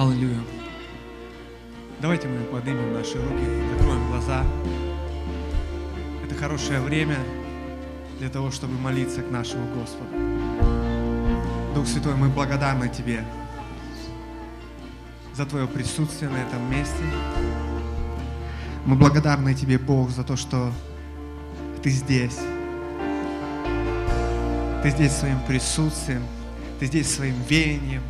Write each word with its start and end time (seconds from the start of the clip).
Аллилуйя. 0.00 0.40
Давайте 2.00 2.26
мы 2.26 2.42
поднимем 2.44 2.94
наши 2.94 3.18
руки, 3.18 3.44
закроем 3.70 4.08
глаза. 4.08 4.46
Это 6.24 6.34
хорошее 6.34 6.80
время 6.80 7.18
для 8.18 8.30
того, 8.30 8.50
чтобы 8.50 8.78
молиться 8.78 9.20
к 9.20 9.30
нашему 9.30 9.66
Господу. 9.74 10.08
Дух 11.74 11.86
Святой, 11.86 12.14
мы 12.14 12.30
благодарны 12.30 12.88
Тебе 12.88 13.22
за 15.34 15.44
Твое 15.44 15.66
присутствие 15.66 16.30
на 16.30 16.38
этом 16.38 16.70
месте. 16.70 17.04
Мы 18.86 18.96
благодарны 18.96 19.52
Тебе, 19.52 19.76
Бог, 19.76 20.08
за 20.08 20.24
то, 20.24 20.36
что 20.36 20.72
Ты 21.82 21.90
здесь. 21.90 22.38
Ты 24.82 24.88
здесь 24.92 25.12
своим 25.12 25.40
присутствием, 25.40 26.22
Ты 26.78 26.86
здесь 26.86 27.14
своим 27.14 27.34
веянием. 27.50 28.02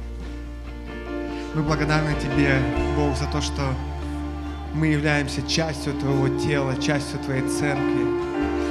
Мы 1.60 1.66
благодарны 1.66 2.14
Тебе, 2.18 2.58
Бог, 2.96 3.14
за 3.18 3.26
то, 3.26 3.42
что 3.42 3.60
мы 4.72 4.86
являемся 4.86 5.42
частью 5.46 5.92
Твоего 5.92 6.26
тела, 6.38 6.74
частью 6.80 7.18
Твоей 7.18 7.42
церкви. 7.42 8.02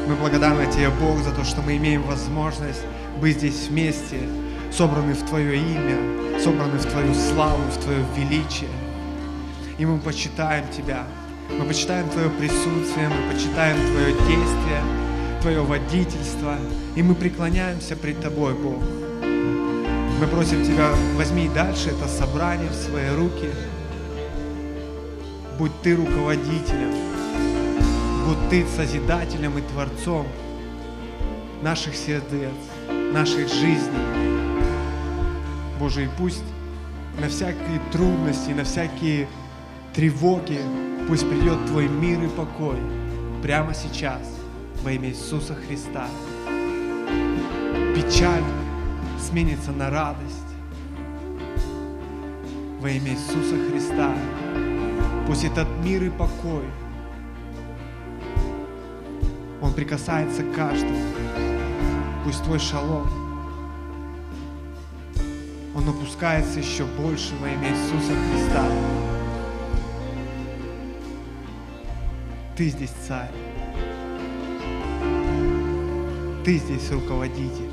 Мы 0.08 0.16
благодарны 0.16 0.66
Тебе, 0.72 0.90
Бог, 0.90 1.20
за 1.20 1.30
то, 1.30 1.44
что 1.44 1.62
мы 1.62 1.78
имеем 1.78 2.02
возможность 2.02 2.82
быть 3.22 3.38
здесь 3.38 3.68
вместе, 3.70 4.18
собраны 4.72 5.14
в 5.14 5.22
Твое 5.22 5.58
имя, 5.58 6.40
собраны 6.40 6.80
в 6.80 6.86
Твою 6.88 7.14
славу, 7.14 7.62
в 7.70 7.78
Твое 7.78 8.04
величие. 8.18 8.72
И 9.78 9.86
мы 9.86 10.00
почитаем 10.00 10.66
Тебя. 10.76 11.04
Мы 11.60 11.66
почитаем 11.66 12.10
Твое 12.10 12.32
присутствие, 12.32 13.08
мы 13.08 13.32
почитаем 13.32 13.78
Твое 13.92 14.14
действие, 14.14 14.82
Твое 15.44 15.62
водительство. 15.62 16.58
И 16.96 17.04
мы 17.04 17.14
преклоняемся 17.14 17.96
пред 17.96 18.20
Тобой, 18.20 18.56
Бог. 18.56 18.82
Мы 20.20 20.28
просим 20.28 20.66
Тебя, 20.66 20.92
возьми 21.16 21.48
дальше 21.48 21.92
это 21.92 22.06
собрание 22.10 22.70
в 22.70 22.74
свои 22.74 23.10
руки. 23.16 23.50
Будь 25.58 25.72
Ты 25.82 25.96
руководителем, 25.96 26.94
будь 28.26 28.50
Ты 28.50 28.66
созидателем 28.76 29.58
и 29.58 29.62
творцом 29.62 30.28
наших 31.62 31.96
сердец, 31.96 32.52
наших 33.14 33.48
жизней. 33.48 34.60
Боже, 35.80 36.04
и 36.04 36.10
пусть 36.18 36.44
на 37.18 37.30
всякие 37.30 37.80
трудности, 37.94 38.52
на 38.52 38.66
всякие 38.66 39.26
тревоги, 39.94 40.60
пусть 41.08 41.30
придет 41.30 41.66
Твой 41.68 41.88
мир 41.88 42.22
и 42.22 42.28
покой 42.28 42.78
прямо 43.42 43.74
сейчас 43.74 44.20
во 44.84 44.92
имя 44.92 45.08
Иисуса 45.08 45.56
Христа. 45.56 46.08
Печаль 47.96 48.44
сменится 49.20 49.72
на 49.72 49.90
радость 49.90 50.36
во 52.80 52.90
имя 52.90 53.12
Иисуса 53.12 53.56
Христа. 53.70 54.14
Пусть 55.28 55.44
этот 55.44 55.68
мир 55.84 56.04
и 56.04 56.10
покой, 56.10 56.64
он 59.62 59.74
прикасается 59.74 60.44
к 60.44 60.54
каждому. 60.54 60.98
Пусть 62.24 62.44
Твой 62.44 62.60
шалом, 62.60 63.08
он 65.76 65.88
опускается 65.88 66.60
еще 66.60 66.86
больше 66.86 67.36
во 67.42 67.50
имя 67.50 67.70
Иисуса 67.70 68.14
Христа. 68.14 68.66
Ты 72.56 72.70
здесь 72.70 72.94
царь. 73.08 73.32
Ты 76.44 76.58
здесь 76.58 76.92
руководитель. 76.92 77.69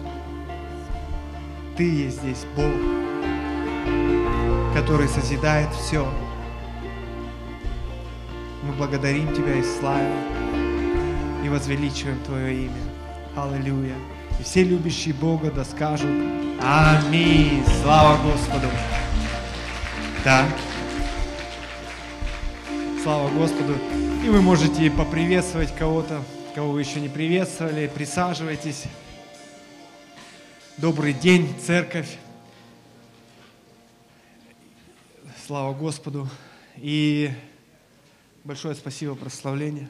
Ты 1.76 1.82
есть 1.82 2.22
здесь 2.22 2.46
Бог, 2.56 2.72
который 4.74 5.08
созидает 5.08 5.68
все. 5.74 6.10
Мы 8.62 8.72
благодарим 8.72 9.34
Тебя 9.34 9.56
и 9.56 9.62
славим, 9.62 11.44
и 11.44 11.48
возвеличиваем 11.50 12.18
Твое 12.24 12.64
имя. 12.64 12.82
Аллилуйя. 13.36 13.94
И 14.40 14.42
все 14.42 14.64
любящие 14.64 15.12
Бога 15.12 15.50
да 15.50 15.64
скажут 15.64 16.10
Аминь. 16.62 17.62
Слава 17.82 18.16
Господу. 18.22 18.68
Да. 20.24 20.46
Слава 23.02 23.28
Господу. 23.28 23.74
И 24.24 24.30
вы 24.30 24.40
можете 24.40 24.90
поприветствовать 24.90 25.76
кого-то, 25.76 26.22
кого 26.54 26.72
вы 26.72 26.80
еще 26.80 27.00
не 27.00 27.10
приветствовали. 27.10 27.90
Присаживайтесь. 27.94 28.84
Добрый 30.78 31.14
день, 31.14 31.58
церковь. 31.58 32.18
Слава 35.46 35.72
Господу. 35.72 36.28
И 36.76 37.32
большое 38.44 38.74
спасибо, 38.74 39.14
прославление. 39.14 39.88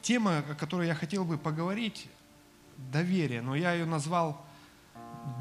Тема, 0.00 0.38
о 0.38 0.54
которой 0.54 0.86
я 0.86 0.94
хотел 0.94 1.24
бы 1.24 1.36
поговорить, 1.36 2.06
доверие, 2.76 3.42
но 3.42 3.56
я 3.56 3.72
ее 3.72 3.84
назвал 3.84 4.46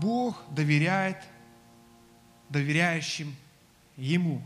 «Бог 0.01 0.41
доверяет 0.49 1.17
доверяющим 2.49 3.35
Ему». 3.97 4.41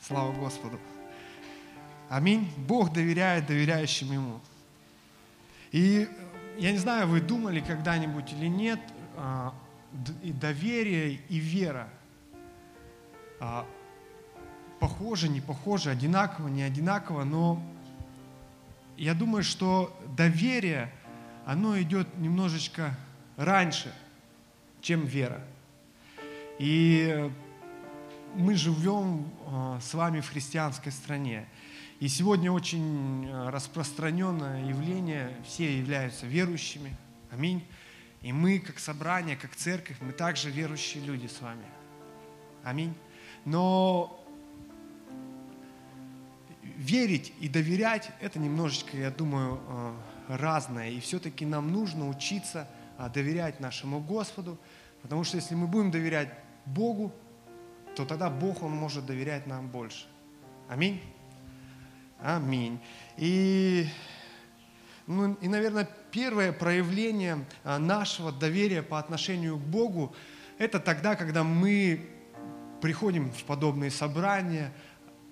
Слава 0.00 0.32
Господу. 0.32 0.80
Аминь. 2.08 2.50
Бог 2.56 2.92
доверяет 2.92 3.46
доверяющим 3.46 4.12
Ему. 4.12 4.40
И 5.72 6.08
я 6.58 6.72
не 6.72 6.78
знаю, 6.78 7.06
вы 7.08 7.20
думали 7.20 7.60
когда-нибудь 7.60 8.32
или 8.32 8.46
нет, 8.46 8.80
а, 9.16 9.54
и 10.22 10.32
доверие, 10.32 11.20
и 11.28 11.38
вера 11.38 11.88
а, 13.40 13.66
похоже, 14.80 15.28
не 15.28 15.40
похоже, 15.40 15.90
одинаково, 15.90 16.48
не 16.48 16.62
одинаково, 16.62 17.24
но 17.24 17.62
я 18.96 19.14
думаю, 19.14 19.44
что 19.44 19.96
доверие, 20.16 20.92
оно 21.46 21.80
идет 21.80 22.18
немножечко 22.18 22.94
раньше, 23.36 23.94
чем 24.80 25.04
вера. 25.04 25.40
И 26.58 27.30
мы 28.34 28.54
живем 28.56 29.30
а, 29.46 29.78
с 29.80 29.94
вами 29.94 30.20
в 30.20 30.28
христианской 30.28 30.90
стране. 30.90 31.46
И 32.00 32.06
сегодня 32.06 32.52
очень 32.52 33.26
э, 33.26 33.50
распространенное 33.50 34.64
явление, 34.66 35.34
все 35.44 35.78
являются 35.78 36.26
верующими. 36.26 36.96
Аминь. 37.32 37.66
И 38.22 38.32
мы, 38.32 38.60
как 38.60 38.78
собрание, 38.78 39.36
как 39.36 39.56
церковь, 39.56 39.96
мы 40.00 40.12
также 40.12 40.48
верующие 40.50 41.02
люди 41.02 41.26
с 41.26 41.40
вами. 41.40 41.64
Аминь. 42.62 42.94
Но 43.44 44.24
верить 46.76 47.32
и 47.40 47.48
доверять, 47.48 48.10
это 48.20 48.38
немножечко, 48.38 48.96
я 48.96 49.10
думаю, 49.10 49.60
э, 49.66 50.36
разное. 50.36 50.90
И 50.90 51.00
все-таки 51.00 51.44
нам 51.44 51.72
нужно 51.72 52.08
учиться 52.08 52.68
э, 52.96 53.08
доверять 53.12 53.58
нашему 53.58 54.00
Господу, 54.00 54.56
потому 55.02 55.24
что 55.24 55.36
если 55.36 55.56
мы 55.56 55.66
будем 55.66 55.90
доверять 55.90 56.32
Богу, 56.64 57.12
то 57.96 58.04
тогда 58.04 58.30
Бог, 58.30 58.62
Он 58.62 58.70
может 58.70 59.04
доверять 59.04 59.48
нам 59.48 59.66
больше. 59.68 60.06
Аминь. 60.68 61.00
Аминь. 62.20 62.80
И, 63.16 63.86
ну, 65.06 65.34
и, 65.34 65.46
наверное, 65.46 65.88
первое 66.10 66.52
проявление 66.52 67.44
а, 67.62 67.78
нашего 67.78 68.32
доверия 68.32 68.82
по 68.82 68.98
отношению 68.98 69.56
к 69.56 69.62
Богу, 69.62 70.14
это 70.58 70.80
тогда, 70.80 71.14
когда 71.14 71.44
мы 71.44 72.08
приходим 72.80 73.30
в 73.30 73.44
подобные 73.44 73.92
собрания 73.92 74.72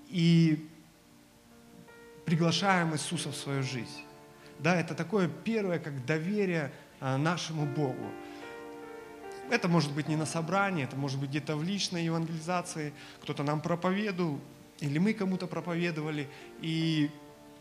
и 0.08 0.68
приглашаем 2.24 2.94
Иисуса 2.94 3.30
в 3.30 3.36
свою 3.36 3.64
жизнь. 3.64 4.04
Да, 4.60 4.76
это 4.76 4.94
такое 4.94 5.28
первое, 5.28 5.80
как 5.80 6.06
доверие 6.06 6.70
а, 7.00 7.18
нашему 7.18 7.66
Богу. 7.66 8.12
Это 9.50 9.66
может 9.66 9.92
быть 9.92 10.06
не 10.06 10.16
на 10.16 10.26
собрании, 10.26 10.84
это 10.84 10.96
может 10.96 11.18
быть 11.18 11.30
где-то 11.30 11.56
в 11.56 11.64
личной 11.64 12.04
евангелизации, 12.04 12.92
кто-то 13.22 13.42
нам 13.42 13.60
проповедовал, 13.60 14.40
или 14.80 14.98
мы 14.98 15.14
кому-то 15.14 15.46
проповедовали, 15.46 16.28
и 16.60 17.10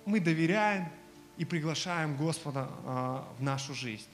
мы 0.06 0.20
доверяем 0.20 0.90
и 1.38 1.46
приглашаем 1.46 2.16
Господа 2.16 2.70
а, 2.86 3.28
в 3.38 3.44
нашу 3.44 3.74
жизнь. 3.74 4.08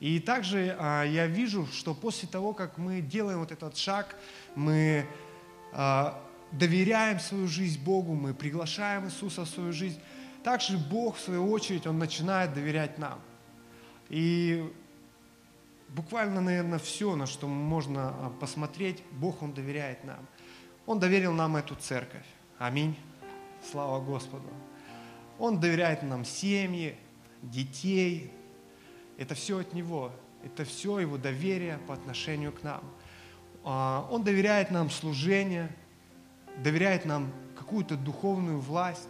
И 0.00 0.18
также 0.18 0.76
а, 0.78 1.04
я 1.04 1.26
вижу, 1.26 1.66
что 1.66 1.94
после 1.94 2.28
того, 2.28 2.54
как 2.54 2.78
мы 2.78 3.00
делаем 3.00 3.40
вот 3.40 3.52
этот 3.52 3.76
шаг, 3.76 4.16
мы 4.54 5.06
а, 5.72 6.22
доверяем 6.52 7.20
свою 7.20 7.46
жизнь 7.46 7.82
Богу, 7.82 8.14
мы 8.14 8.34
приглашаем 8.34 9.06
Иисуса 9.06 9.44
в 9.44 9.48
свою 9.48 9.72
жизнь, 9.72 10.00
также 10.42 10.78
Бог, 10.78 11.16
в 11.16 11.20
свою 11.20 11.50
очередь, 11.50 11.86
Он 11.86 11.98
начинает 11.98 12.54
доверять 12.54 12.98
нам. 12.98 13.20
И 14.08 14.72
буквально, 15.88 16.40
наверное, 16.40 16.78
все, 16.78 17.14
на 17.14 17.26
что 17.26 17.46
можно 17.46 18.32
посмотреть, 18.40 19.02
Бог, 19.12 19.42
Он 19.42 19.52
доверяет 19.52 20.02
нам. 20.04 20.26
Он 20.86 20.98
доверил 20.98 21.32
нам 21.32 21.56
эту 21.56 21.74
церковь. 21.74 22.26
Аминь. 22.60 22.94
Слава 23.70 24.04
Господу. 24.04 24.46
Он 25.38 25.60
доверяет 25.60 26.02
нам 26.02 26.26
семьи, 26.26 26.94
детей, 27.40 28.30
Это 29.16 29.34
все 29.34 29.60
от 29.60 29.72
Него. 29.72 30.12
Это 30.44 30.66
все 30.66 30.98
Его 30.98 31.16
доверие 31.16 31.78
по 31.86 31.94
отношению 31.94 32.52
к 32.52 32.62
нам. 32.62 32.84
А, 33.64 34.06
Он 34.10 34.22
доверяет 34.22 34.70
нам 34.70 34.90
служение, 34.90 35.74
доверяет 36.58 37.06
нам 37.06 37.32
какую-то 37.56 37.96
духовную 37.96 38.60
власть, 38.60 39.08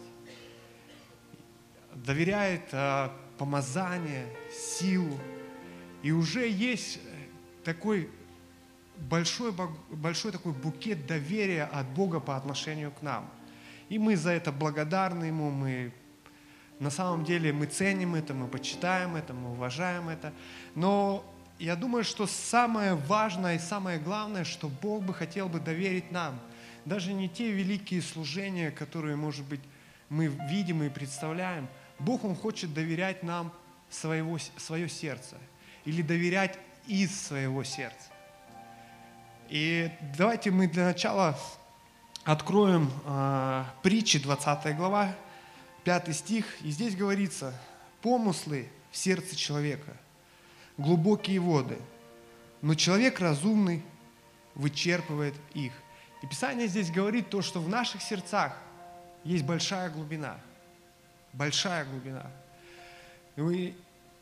доверяет 1.93 2.69
а, 2.71 3.13
помазание, 3.37 4.33
силу. 4.49 5.19
И 6.03 6.13
уже 6.13 6.47
есть 6.47 7.01
такой 7.65 8.09
большой, 8.95 9.53
большой 9.89 10.31
такой 10.31 10.53
букет 10.53 11.05
доверия 11.05 11.65
от 11.65 11.89
Бога 11.89 12.21
по 12.21 12.37
отношению 12.37 12.93
к 12.93 13.01
нам. 13.01 13.29
И 13.91 13.99
мы 13.99 14.15
за 14.15 14.31
это 14.31 14.53
благодарны 14.53 15.25
Ему, 15.25 15.49
мы 15.49 15.91
на 16.79 16.89
самом 16.89 17.25
деле 17.25 17.51
мы 17.51 17.65
ценим 17.65 18.15
это, 18.15 18.33
мы 18.33 18.47
почитаем 18.47 19.17
это, 19.17 19.33
мы 19.33 19.51
уважаем 19.51 20.07
это. 20.07 20.31
Но 20.75 21.25
я 21.59 21.75
думаю, 21.75 22.05
что 22.05 22.25
самое 22.25 22.95
важное 22.95 23.57
и 23.57 23.59
самое 23.59 23.99
главное, 23.99 24.45
что 24.45 24.69
Бог 24.69 25.03
бы 25.03 25.13
хотел 25.13 25.49
бы 25.49 25.59
доверить 25.59 26.09
нам, 26.09 26.39
даже 26.85 27.11
не 27.11 27.27
те 27.27 27.51
великие 27.51 28.01
служения, 28.01 28.71
которые, 28.71 29.17
может 29.17 29.45
быть, 29.45 29.59
мы 30.07 30.27
видим 30.27 30.83
и 30.83 30.87
представляем. 30.87 31.67
Бог, 31.99 32.23
Он 32.23 32.33
хочет 32.33 32.73
доверять 32.73 33.23
нам 33.23 33.51
своего, 33.89 34.37
свое 34.55 34.87
сердце 34.87 35.35
или 35.83 36.01
доверять 36.01 36.57
из 36.87 37.27
своего 37.27 37.65
сердца. 37.65 38.07
И 39.49 39.91
давайте 40.17 40.49
мы 40.49 40.67
для 40.67 40.85
начала 40.85 41.37
откроем 42.23 42.91
э, 43.05 43.63
притчи, 43.83 44.19
20 44.19 44.75
глава, 44.75 45.15
5 45.83 46.15
стих. 46.15 46.45
И 46.61 46.71
здесь 46.71 46.95
говорится, 46.95 47.53
помыслы 48.01 48.69
в 48.91 48.97
сердце 48.97 49.35
человека, 49.35 49.95
глубокие 50.77 51.39
воды, 51.39 51.77
но 52.61 52.75
человек 52.75 53.19
разумный 53.19 53.83
вычерпывает 54.55 55.35
их. 55.53 55.73
И 56.21 56.27
Писание 56.27 56.67
здесь 56.67 56.91
говорит 56.91 57.29
то, 57.29 57.41
что 57.41 57.59
в 57.59 57.69
наших 57.69 58.01
сердцах 58.01 58.55
есть 59.23 59.43
большая 59.43 59.89
глубина. 59.89 60.37
Большая 61.33 61.85
глубина. 61.85 62.29
И 63.37 63.75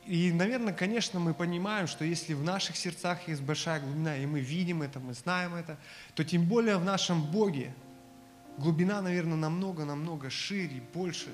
и, 0.05 0.31
наверное, 0.31 0.73
конечно, 0.73 1.19
мы 1.19 1.35
понимаем, 1.35 1.85
что 1.85 2.03
если 2.03 2.33
в 2.33 2.43
наших 2.43 2.75
сердцах 2.77 3.27
есть 3.27 3.43
большая 3.43 3.79
глубина, 3.79 4.17
и 4.17 4.25
мы 4.25 4.39
видим 4.39 4.81
это, 4.81 4.99
мы 4.99 5.13
знаем 5.13 5.53
это, 5.53 5.77
то 6.15 6.23
тем 6.23 6.45
более 6.45 6.77
в 6.77 6.83
нашем 6.83 7.21
Боге 7.21 7.75
глубина, 8.59 9.01
наверное, 9.01 9.37
намного-намного 9.37 10.29
шире, 10.29 10.81
больше. 10.93 11.33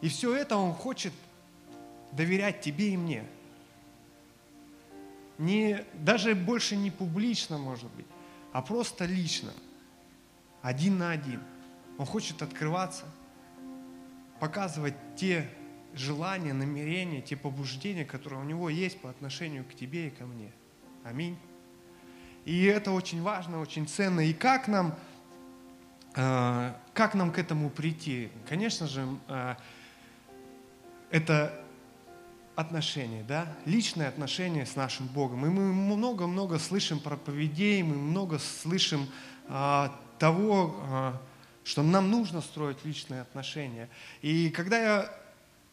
И 0.00 0.08
все 0.08 0.34
это 0.34 0.56
Он 0.56 0.74
хочет 0.74 1.12
доверять 2.12 2.60
тебе 2.60 2.90
и 2.90 2.96
мне. 2.96 3.24
Не, 5.38 5.84
даже 5.94 6.34
больше 6.34 6.76
не 6.76 6.90
публично, 6.90 7.58
может 7.58 7.90
быть, 7.92 8.06
а 8.52 8.62
просто 8.62 9.06
лично, 9.06 9.52
один 10.60 10.98
на 10.98 11.10
один. 11.10 11.40
Он 11.98 12.06
хочет 12.06 12.42
открываться, 12.42 13.04
показывать 14.38 14.94
те 15.16 15.48
желания, 15.94 16.52
намерения, 16.52 17.22
те 17.22 17.36
побуждения, 17.36 18.04
которые 18.04 18.40
у 18.40 18.44
него 18.44 18.68
есть 18.68 19.00
по 19.00 19.10
отношению 19.10 19.64
к 19.64 19.74
тебе 19.74 20.08
и 20.08 20.10
ко 20.10 20.26
мне. 20.26 20.52
Аминь. 21.04 21.36
И 22.44 22.64
это 22.64 22.92
очень 22.92 23.22
важно, 23.22 23.60
очень 23.60 23.86
ценно. 23.86 24.20
И 24.20 24.32
как 24.32 24.68
нам, 24.68 24.98
как 26.14 27.14
нам 27.14 27.32
к 27.32 27.38
этому 27.38 27.70
прийти? 27.70 28.30
Конечно 28.48 28.86
же, 28.86 29.06
э, 29.28 29.54
это 31.10 31.58
отношения, 32.54 33.24
да, 33.26 33.46
личные 33.64 34.08
отношения 34.08 34.66
с 34.66 34.76
нашим 34.76 35.06
Богом. 35.06 35.46
И 35.46 35.48
мы 35.48 35.72
много-много 35.72 36.58
слышим 36.58 37.00
проповедей, 37.00 37.82
мы 37.82 37.96
много 37.96 38.38
слышим 38.38 39.08
э, 39.48 39.88
того, 40.18 41.18
что 41.64 41.82
нам 41.82 42.10
нужно 42.10 42.40
строить 42.40 42.84
личные 42.84 43.22
отношения. 43.22 43.88
И 44.20 44.50
когда 44.50 44.78
я 44.78 45.22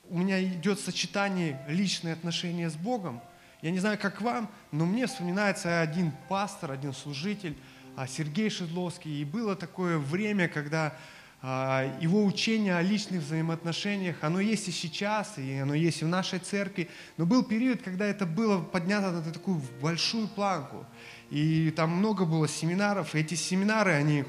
у 0.09 0.17
меня 0.17 0.43
идет 0.43 0.79
сочетание 0.79 1.59
личные 1.67 2.13
отношения 2.13 2.69
с 2.69 2.75
Богом. 2.75 3.21
Я 3.61 3.71
не 3.71 3.79
знаю, 3.79 3.97
как 3.99 4.21
вам, 4.21 4.49
но 4.71 4.85
мне 4.85 5.05
вспоминается 5.05 5.81
один 5.81 6.11
пастор, 6.27 6.71
один 6.71 6.93
служитель, 6.93 7.55
а, 7.55 7.59
Сергей 8.07 8.49
Шедловский. 8.49 9.21
И 9.21 9.25
было 9.25 9.55
такое 9.55 9.97
время, 9.97 10.47
когда 10.47 10.95
а, 11.41 11.97
его 12.01 12.25
учение 12.25 12.75
о 12.75 12.81
личных 12.81 13.21
взаимоотношениях, 13.21 14.17
оно 14.23 14.41
есть 14.41 14.67
и 14.67 14.71
сейчас, 14.71 15.37
и 15.37 15.57
оно 15.57 15.73
есть 15.73 16.01
и 16.01 16.05
в 16.05 16.09
нашей 16.09 16.39
церкви. 16.39 16.89
Но 17.17 17.25
был 17.25 17.43
период, 17.43 17.81
когда 17.81 18.05
это 18.05 18.25
было 18.25 18.61
поднято 18.61 19.11
на 19.11 19.21
такую 19.21 19.61
большую 19.81 20.27
планку. 20.27 20.85
И 21.29 21.71
там 21.71 21.91
много 21.91 22.25
было 22.25 22.47
семинаров, 22.47 23.15
и 23.15 23.19
эти 23.19 23.35
семинары, 23.35 23.93
они 23.93 24.25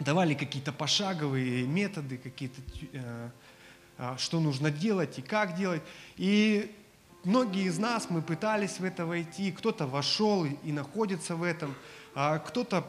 давали 0.00 0.34
какие-то 0.34 0.72
пошаговые 0.72 1.64
методы, 1.66 2.18
какие-то 2.18 2.60
э, 2.92 3.30
а, 3.98 4.16
что 4.18 4.40
нужно 4.40 4.70
делать 4.70 5.18
и 5.18 5.22
как 5.22 5.56
делать. 5.56 5.82
И 6.16 6.74
многие 7.24 7.64
из 7.64 7.78
нас, 7.78 8.10
мы 8.10 8.20
пытались 8.20 8.78
в 8.78 8.84
это 8.84 9.06
войти, 9.06 9.52
кто-то 9.52 9.86
вошел 9.86 10.44
и 10.44 10.72
находится 10.72 11.36
в 11.36 11.42
этом, 11.42 11.74
а 12.16 12.40
кто-то 12.40 12.84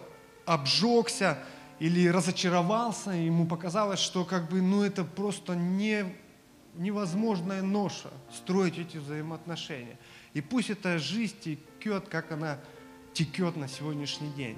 обжегся 0.45 1.38
или 1.77 2.07
разочаровался, 2.07 3.13
и 3.13 3.25
ему 3.25 3.45
показалось, 3.45 4.00
что 4.00 4.25
как 4.25 4.50
бы, 4.50 4.59
ну, 4.62 4.81
это 4.81 5.03
просто 5.03 5.56
не, 5.56 6.15
невозможная 6.74 7.62
ноша 7.62 8.09
строить 8.33 8.79
эти 8.79 8.97
взаимоотношения. 8.97 10.00
И 10.33 10.41
пусть 10.41 10.71
эта 10.71 10.97
жизнь 10.97 11.35
текет, 11.39 12.07
как 12.07 12.31
она 12.31 12.57
текет 13.13 13.56
на 13.56 13.68
сегодняшний 13.68 14.31
день. 14.31 14.57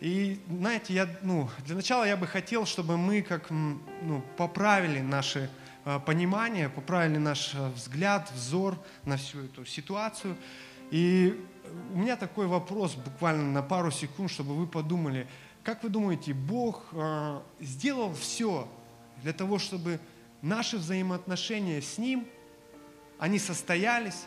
И, 0.00 0.40
знаете, 0.48 0.94
я, 0.94 1.08
ну, 1.20 1.50
для 1.66 1.76
начала 1.76 2.04
я 2.04 2.16
бы 2.16 2.26
хотел, 2.26 2.64
чтобы 2.64 2.96
мы 2.96 3.20
как, 3.20 3.50
ну, 3.50 4.22
поправили 4.38 5.00
наши 5.00 5.50
Э, 5.88 6.00
понимание, 6.04 6.68
поправили 6.68 7.16
наш 7.16 7.54
э, 7.54 7.68
взгляд, 7.68 8.28
взор 8.34 8.76
на 9.04 9.16
всю 9.16 9.44
эту 9.44 9.64
ситуацию. 9.64 10.36
И 10.90 11.40
у 11.92 11.98
меня 11.98 12.16
такой 12.16 12.46
вопрос 12.46 12.94
буквально 12.94 13.50
на 13.50 13.62
пару 13.62 13.90
секунд, 13.90 14.30
чтобы 14.30 14.54
вы 14.54 14.66
подумали, 14.66 15.26
как 15.62 15.82
вы 15.82 15.88
думаете, 15.88 16.32
Бог 16.32 16.84
э, 16.92 17.40
сделал 17.60 18.14
все 18.14 18.68
для 19.22 19.32
того, 19.32 19.58
чтобы 19.58 20.00
наши 20.42 20.76
взаимоотношения 20.76 21.82
с 21.82 21.98
Ним, 21.98 22.26
они 23.18 23.38
состоялись 23.38 24.26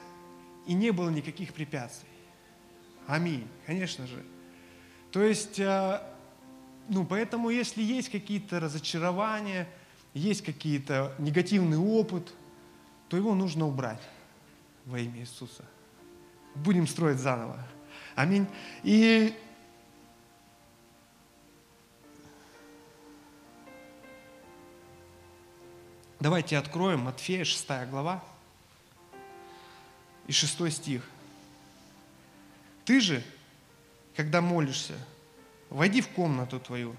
и 0.68 0.74
не 0.74 0.92
было 0.92 1.10
никаких 1.10 1.54
препятствий? 1.54 2.10
Аминь, 3.08 3.48
конечно 3.66 4.06
же. 4.08 4.24
То 5.12 5.24
есть, 5.24 5.60
ну, 6.90 7.06
поэтому, 7.06 7.50
если 7.50 7.82
есть 7.82 8.10
какие-то 8.10 8.60
разочарования– 8.60 9.68
есть 10.14 10.44
какие-то 10.44 11.14
негативный 11.20 11.78
опыт, 11.78 12.34
то 13.08 13.18
его 13.18 13.36
нужно 13.36 13.68
убрать 13.68 14.02
во 14.86 15.00
имя 15.00 15.22
Иисуса. 15.22 15.64
Будем 16.56 16.88
строить 16.88 17.20
заново. 17.20 17.58
Аминь. 18.16 18.48
И 18.84 19.36
давайте 26.20 26.58
откроем 26.58 27.02
Матфея 27.02 27.44
6 27.44 27.68
глава 27.90 28.24
и 30.28 30.32
6 30.32 30.72
стих. 30.72 31.10
Ты 32.86 33.00
же, 33.00 33.24
когда 34.16 34.42
молишься, 34.42 34.96
войди 35.70 36.02
в 36.02 36.10
комнату 36.10 36.60
твою 36.60 36.96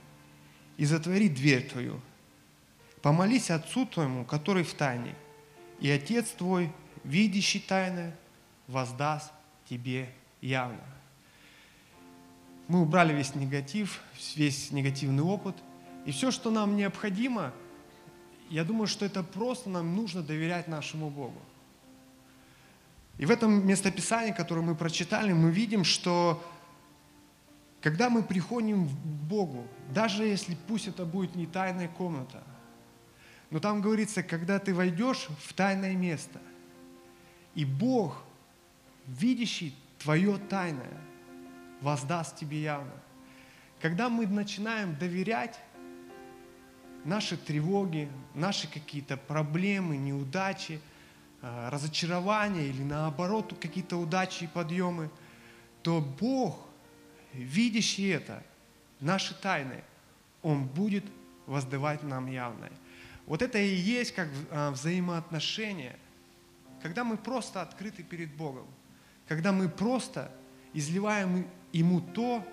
и 0.76 0.84
затвори 0.84 1.28
дверь 1.28 1.68
твою, 1.68 2.00
Помолись 3.02 3.50
Отцу 3.50 3.86
твоему, 3.86 4.24
который 4.24 4.62
в 4.62 4.74
тайне, 4.74 5.14
и 5.80 5.90
Отец 5.90 6.28
твой, 6.30 6.70
видящий 7.02 7.60
тайное, 7.60 8.14
воздаст 8.66 9.32
тебе 9.70 10.10
явно. 10.40 10.82
Мы 12.66 12.82
убрали 12.82 13.12
весь 13.14 13.34
негатив, 13.36 14.02
весь 14.34 14.72
негативный 14.72 15.22
опыт. 15.22 15.54
И 16.06 16.10
все, 16.10 16.32
что 16.32 16.50
нам 16.50 16.76
необходимо, 16.76 17.52
я 18.48 18.64
думаю, 18.64 18.88
что 18.88 19.04
это 19.04 19.22
просто 19.22 19.70
нам 19.70 19.94
нужно 19.94 20.22
доверять 20.22 20.66
нашему 20.66 21.08
Богу. 21.08 21.40
И 23.18 23.26
в 23.26 23.30
этом 23.30 23.64
местописании, 23.66 24.32
которое 24.32 24.62
мы 24.62 24.74
прочитали, 24.74 25.32
мы 25.32 25.50
видим, 25.50 25.84
что 25.84 26.42
когда 27.80 28.10
мы 28.10 28.24
приходим 28.24 28.88
к 28.88 28.92
Богу, 28.92 29.66
даже 29.94 30.24
если 30.24 30.56
пусть 30.66 30.88
это 30.88 31.04
будет 31.04 31.36
не 31.36 31.46
тайная 31.46 31.88
комната, 31.88 32.42
но 33.50 33.60
там 33.60 33.82
говорится, 33.82 34.22
когда 34.22 34.58
ты 34.58 34.74
войдешь 34.74 35.28
в 35.44 35.52
тайное 35.52 35.94
место, 35.94 36.40
и 37.54 37.64
Бог, 37.64 38.24
видящий 39.18 39.74
твое 39.98 40.38
тайное, 40.38 41.00
воздаст 41.80 42.36
тебе 42.36 42.62
явно. 42.62 42.92
Когда 43.80 44.08
мы 44.08 44.26
начинаем 44.26 44.96
доверять 44.96 45.58
наши 47.04 47.36
тревоги, 47.36 48.10
наши 48.34 48.70
какие-то 48.70 49.16
проблемы, 49.16 49.96
неудачи, 49.96 50.80
а, 51.42 51.70
разочарования 51.70 52.66
или 52.66 52.82
наоборот 52.82 53.54
какие-то 53.60 53.96
удачи 53.96 54.44
и 54.44 54.46
подъемы, 54.46 55.10
то 55.82 56.00
Бог, 56.00 56.58
видящий 57.32 58.12
это, 58.12 58.42
наши 59.00 59.34
тайны, 59.34 59.82
Он 60.42 60.66
будет 60.66 61.04
воздавать 61.46 62.02
нам 62.02 62.26
явное. 62.26 62.72
Вот 63.26 63.42
это 63.42 63.58
и 63.58 63.74
есть 63.74 64.14
как 64.14 64.28
а, 64.50 64.70
взаимоотношения, 64.70 65.98
когда 66.82 67.04
мы 67.04 67.16
просто 67.16 67.62
открыты 67.62 68.02
перед 68.02 68.30
Богом, 68.34 68.66
когда 69.30 69.52
мы 69.52 69.68
просто 69.68 70.28
изливаем 70.74 71.46
Ему 71.70 72.00
то, 72.00 72.44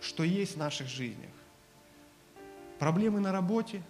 что 0.00 0.24
есть 0.24 0.54
в 0.54 0.56
наших 0.56 0.88
жизнях. 0.88 1.30
Проблемы 2.78 3.20
на 3.20 3.30
работе, 3.30 3.82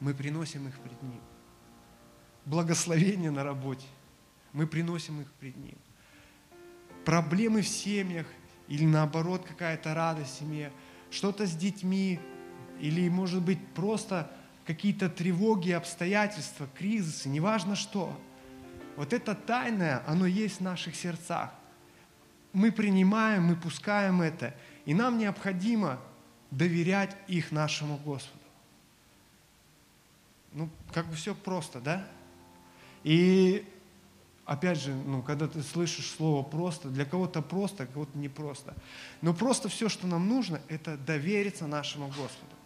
мы 0.00 0.12
приносим 0.12 0.68
их 0.68 0.78
пред 0.80 1.02
Ним. 1.02 1.18
Благословения 2.44 3.30
на 3.30 3.42
работе, 3.42 3.86
мы 4.52 4.66
приносим 4.66 5.22
их 5.22 5.32
пред 5.32 5.56
Ним. 5.56 5.78
Проблемы 7.06 7.62
в 7.62 7.68
семьях 7.68 8.26
или 8.68 8.84
наоборот 8.84 9.46
какая-то 9.46 9.94
радость 9.94 10.34
в 10.34 10.38
семье, 10.40 10.70
что-то 11.10 11.46
с 11.46 11.56
детьми, 11.56 12.20
или 12.80 13.08
может 13.08 13.40
быть 13.42 13.66
просто 13.68 14.30
какие-то 14.66 15.08
тревоги, 15.08 15.70
обстоятельства, 15.70 16.68
кризисы, 16.76 17.30
неважно 17.30 17.76
что. 17.76 18.14
Вот 18.96 19.12
это 19.12 19.34
тайное, 19.34 20.02
оно 20.06 20.26
есть 20.26 20.58
в 20.58 20.60
наших 20.62 20.94
сердцах. 20.94 21.50
Мы 22.52 22.72
принимаем, 22.72 23.44
мы 23.44 23.56
пускаем 23.56 24.22
это, 24.22 24.54
и 24.84 24.94
нам 24.94 25.18
необходимо 25.18 26.00
доверять 26.50 27.16
их 27.28 27.52
нашему 27.52 27.96
Господу. 27.98 28.38
Ну, 30.52 30.68
как 30.92 31.06
бы 31.06 31.14
все 31.14 31.34
просто, 31.34 31.80
да? 31.80 32.06
И 33.04 33.64
опять 34.44 34.80
же, 34.80 34.92
ну, 34.92 35.22
когда 35.22 35.46
ты 35.46 35.62
слышишь 35.62 36.10
слово 36.10 36.42
просто, 36.42 36.88
для 36.88 37.04
кого-то 37.04 37.40
просто, 37.40 37.86
кого-то 37.86 38.18
непросто. 38.18 38.74
Но 39.22 39.32
просто 39.32 39.68
все, 39.68 39.88
что 39.88 40.08
нам 40.08 40.28
нужно, 40.28 40.60
это 40.68 40.96
довериться 40.96 41.68
нашему 41.68 42.08
Господу. 42.08 42.56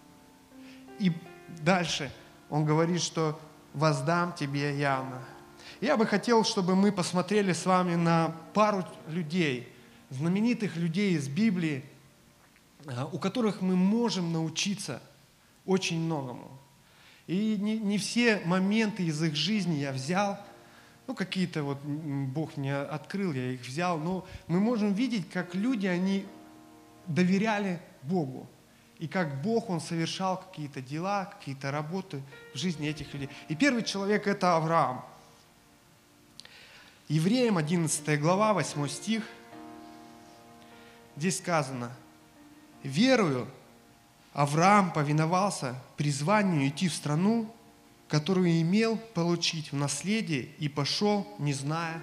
И 0.98 1.12
дальше 1.60 2.10
он 2.48 2.64
говорит, 2.64 3.02
что 3.02 3.38
воздам 3.74 4.32
тебе 4.32 4.78
явно. 4.78 5.22
Я 5.84 5.98
бы 5.98 6.06
хотел, 6.06 6.44
чтобы 6.44 6.76
мы 6.76 6.92
посмотрели 6.92 7.52
с 7.52 7.66
вами 7.66 7.94
на 7.94 8.34
пару 8.54 8.86
людей, 9.06 9.68
знаменитых 10.08 10.76
людей 10.76 11.14
из 11.14 11.28
Библии, 11.28 11.84
а, 12.86 13.04
у 13.12 13.18
которых 13.18 13.60
мы 13.60 13.76
можем 13.76 14.32
научиться 14.32 15.02
очень 15.66 16.00
многому. 16.00 16.58
И 17.26 17.58
не, 17.60 17.76
не 17.76 17.98
все 17.98 18.40
моменты 18.46 19.04
из 19.04 19.22
их 19.22 19.36
жизни 19.36 19.74
я 19.74 19.92
взял, 19.92 20.40
ну 21.06 21.14
какие-то 21.14 21.62
вот 21.62 21.82
Бог 21.82 22.56
мне 22.56 22.74
открыл, 22.76 23.34
я 23.34 23.50
их 23.50 23.60
взял, 23.60 23.98
но 23.98 24.26
мы 24.46 24.60
можем 24.60 24.94
видеть, 24.94 25.28
как 25.28 25.54
люди, 25.54 25.86
они 25.86 26.24
доверяли 27.06 27.78
Богу. 28.00 28.48
И 28.98 29.06
как 29.06 29.42
Бог, 29.42 29.68
Он 29.68 29.82
совершал 29.82 30.38
какие-то 30.38 30.80
дела, 30.80 31.26
какие-то 31.26 31.70
работы 31.70 32.22
в 32.54 32.56
жизни 32.56 32.88
этих 32.88 33.12
людей. 33.12 33.28
И 33.50 33.54
первый 33.54 33.82
человек– 33.82 34.26
это 34.26 34.56
Авраам. 34.56 35.04
Евреям 37.08 37.58
11 37.58 38.20
глава, 38.20 38.54
8 38.54 38.88
стих. 38.88 39.24
Здесь 41.16 41.38
сказано– 41.38 41.92
верою 42.84 43.48
Авраам 44.32 44.92
повиновался 44.92 45.74
призванию 45.96 46.68
идти 46.68 46.88
в 46.88 46.94
страну, 46.94 47.52
которую 48.08 48.60
имел 48.60 48.96
получить 49.14 49.72
в 49.72 49.76
наследие, 49.76 50.48
и 50.58 50.68
пошел, 50.68 51.26
не 51.38 51.52
зная, 51.52 52.02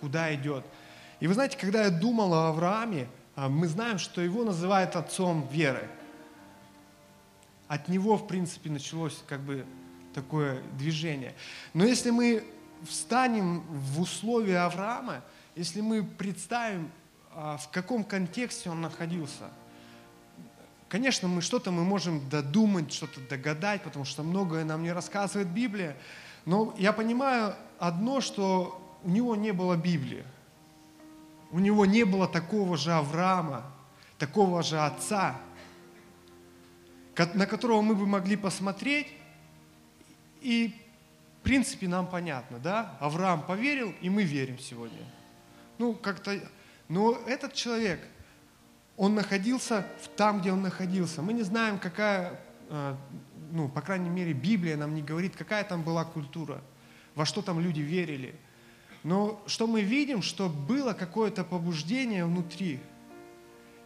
куда 0.00 0.32
идет. 0.34 0.64
И 1.20 1.26
вы 1.26 1.34
знаете, 1.34 1.56
когда 1.56 1.84
я 1.84 1.90
думал 1.90 2.34
о 2.34 2.48
Аврааме, 2.48 3.08
а, 3.34 3.48
мы 3.48 3.66
знаем, 3.66 3.98
что 3.98 4.20
его 4.20 4.44
называют 4.44 4.96
отцом 4.96 5.48
веры. 5.50 5.88
От 7.66 7.88
него, 7.88 8.16
в 8.16 8.26
принципе, 8.26 8.70
началось 8.70 9.22
как 9.26 9.40
бы 9.40 9.64
такое 10.14 10.62
движение. 10.76 11.34
Но 11.74 11.84
если 11.84 12.10
мы 12.10 12.44
встанем 12.86 13.60
в 13.68 14.00
условия 14.00 14.58
Авраама, 14.58 15.22
если 15.56 15.80
мы 15.80 16.02
представим, 16.02 16.90
а, 17.32 17.56
в 17.56 17.68
каком 17.70 18.04
контексте 18.04 18.70
он 18.70 18.80
находился– 18.80 19.50
Конечно, 20.88 21.28
мы 21.28 21.42
что-то 21.42 21.70
мы 21.70 21.84
можем 21.84 22.26
додумать, 22.30 22.92
что-то 22.92 23.20
догадать, 23.20 23.82
потому 23.82 24.06
что 24.06 24.22
многое 24.22 24.64
нам 24.64 24.82
не 24.82 24.92
рассказывает 24.92 25.48
Библия. 25.48 25.96
Но 26.46 26.74
я 26.78 26.94
понимаю 26.94 27.54
одно, 27.78 28.22
что 28.22 28.98
у 29.04 29.10
него 29.10 29.36
не 29.36 29.52
было 29.52 29.76
Библии. 29.76 30.24
У 31.50 31.58
него 31.58 31.84
не 31.84 32.04
было 32.04 32.26
такого 32.26 32.78
же 32.78 32.92
Авраама, 32.92 33.70
такого 34.18 34.62
же 34.62 34.80
отца, 34.80 35.36
на 37.34 37.46
которого 37.46 37.82
мы 37.82 37.94
бы 37.94 38.06
могли 38.06 38.36
посмотреть, 38.36 39.08
и 40.40 40.74
в 41.40 41.44
принципе 41.44 41.88
нам 41.88 42.06
понятно, 42.06 42.58
да? 42.58 42.96
Авраам 43.00 43.42
поверил, 43.42 43.94
и 44.00 44.10
мы 44.10 44.22
верим 44.24 44.58
сегодня. 44.58 45.04
Ну, 45.78 45.94
как-то... 45.94 46.38
Но 46.88 47.18
этот 47.26 47.54
человек– 47.54 48.00
он 48.98 49.14
находился 49.14 49.86
там, 50.16 50.40
где 50.40 50.52
он 50.52 50.60
находился. 50.60 51.22
Мы 51.22 51.32
не 51.32 51.42
знаем, 51.42 51.78
какая, 51.78 52.40
э, 52.68 52.96
ну, 53.52 53.68
по 53.68 53.80
крайней 53.80 54.10
мере, 54.10 54.32
Библия 54.32 54.76
нам 54.76 54.92
не 54.92 55.02
говорит, 55.02 55.36
какая 55.36 55.62
там 55.62 55.82
была 55.82 56.04
культура, 56.04 56.60
во 57.14 57.24
что 57.24 57.40
там 57.40 57.60
люди 57.60 57.80
верили. 57.80 58.34
Но 59.04 59.40
что 59.46 59.68
мы 59.68 59.82
видим, 59.82 60.20
что 60.20 60.48
было 60.48 60.94
какое-то 60.94 61.44
побуждение 61.44 62.24
внутри, 62.24 62.80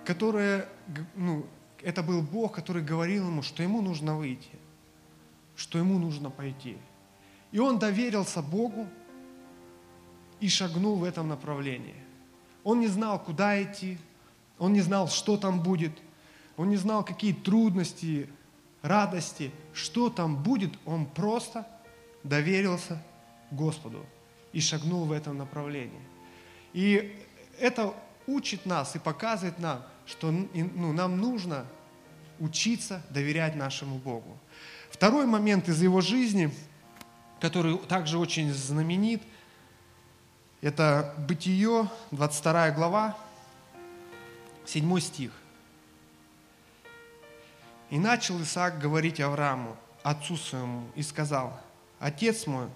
которое, 0.06 0.66
ну, 1.14 1.44
это 1.82 2.02
был 2.02 2.22
Бог, 2.22 2.54
который 2.54 2.82
говорил 2.82 3.28
ему, 3.28 3.42
что 3.42 3.62
ему 3.62 3.82
нужно 3.82 4.16
выйти, 4.16 4.58
что 5.56 5.78
ему 5.78 5.98
нужно 5.98 6.30
пойти. 6.30 6.78
И 7.52 7.58
он 7.58 7.78
доверился 7.78 8.42
Богу 8.42 8.88
и 10.40 10.48
шагнул 10.48 10.96
в 10.96 11.04
этом 11.04 11.28
направлении. 11.28 11.94
Он 12.64 12.80
не 12.80 12.88
знал, 12.88 13.22
куда 13.22 13.62
идти, 13.62 13.98
он 14.58 14.72
не 14.72 14.80
знал, 14.80 15.08
что 15.08 15.36
там 15.36 15.62
будет. 15.62 15.92
Он 16.56 16.68
не 16.68 16.76
знал, 16.76 17.04
какие 17.04 17.32
трудности, 17.32 18.28
радости, 18.82 19.50
что 19.72 20.10
там 20.10 20.42
будет. 20.42 20.72
Он 20.84 21.06
просто 21.06 21.66
доверился 22.22 23.02
Господу 23.50 24.04
и 24.52 24.60
шагнул 24.60 25.04
в 25.04 25.12
этом 25.12 25.38
направлении. 25.38 26.00
И 26.72 27.18
это 27.58 27.94
учит 28.26 28.66
нас 28.66 28.94
и 28.96 28.98
показывает 28.98 29.58
нам, 29.58 29.82
что 30.06 30.30
ну, 30.30 30.92
нам 30.92 31.20
нужно 31.20 31.66
учиться 32.38 33.02
доверять 33.10 33.56
нашему 33.56 33.98
Богу. 33.98 34.38
Второй 34.90 35.26
момент 35.26 35.68
из 35.68 35.82
его 35.82 36.00
жизни, 36.00 36.52
который 37.42 37.76
также 37.76 38.18
очень 38.18 38.52
знаменит, 38.52 39.20
это 40.60 41.12
Бытие, 41.18 41.90
22 42.12 42.70
глава, 42.70 43.18
Седьмой 44.64 45.00
стих. 45.00 45.32
«И 47.90 47.98
начал 47.98 48.40
Исаак 48.40 48.78
говорить 48.78 49.18
Аврааму, 49.18 49.76
отцу 50.04 50.36
своему, 50.36 50.86
и 50.94 51.02
сказал, 51.02 51.60
«Отец 51.98 52.46
мой». 52.46 52.68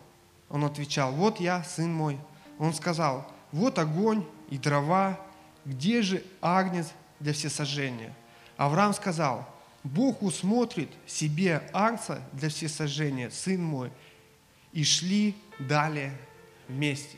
Он 0.50 0.64
отвечал, 0.64 1.12
«Вот 1.12 1.38
я, 1.38 1.62
сын 1.62 1.92
мой». 1.92 2.18
Он 2.58 2.74
сказал, 2.74 3.24
«Вот 3.52 3.78
огонь 3.78 4.26
и 4.50 4.58
дрова, 4.58 5.20
где 5.64 6.02
же 6.02 6.24
агнец 6.42 6.88
для 7.20 7.32
всесожжения?» 7.32 8.12
Авраам 8.56 8.94
сказал, 8.94 9.48
«Бог 9.84 10.24
усмотрит 10.24 10.90
себе 11.06 11.62
агнца 11.72 12.20
для 12.32 12.48
всесожжения, 12.48 13.30
сын 13.30 13.62
мой». 13.62 13.92
И 14.76 14.84
шли 14.84 15.34
далее 15.58 16.12
вместе. 16.68 17.16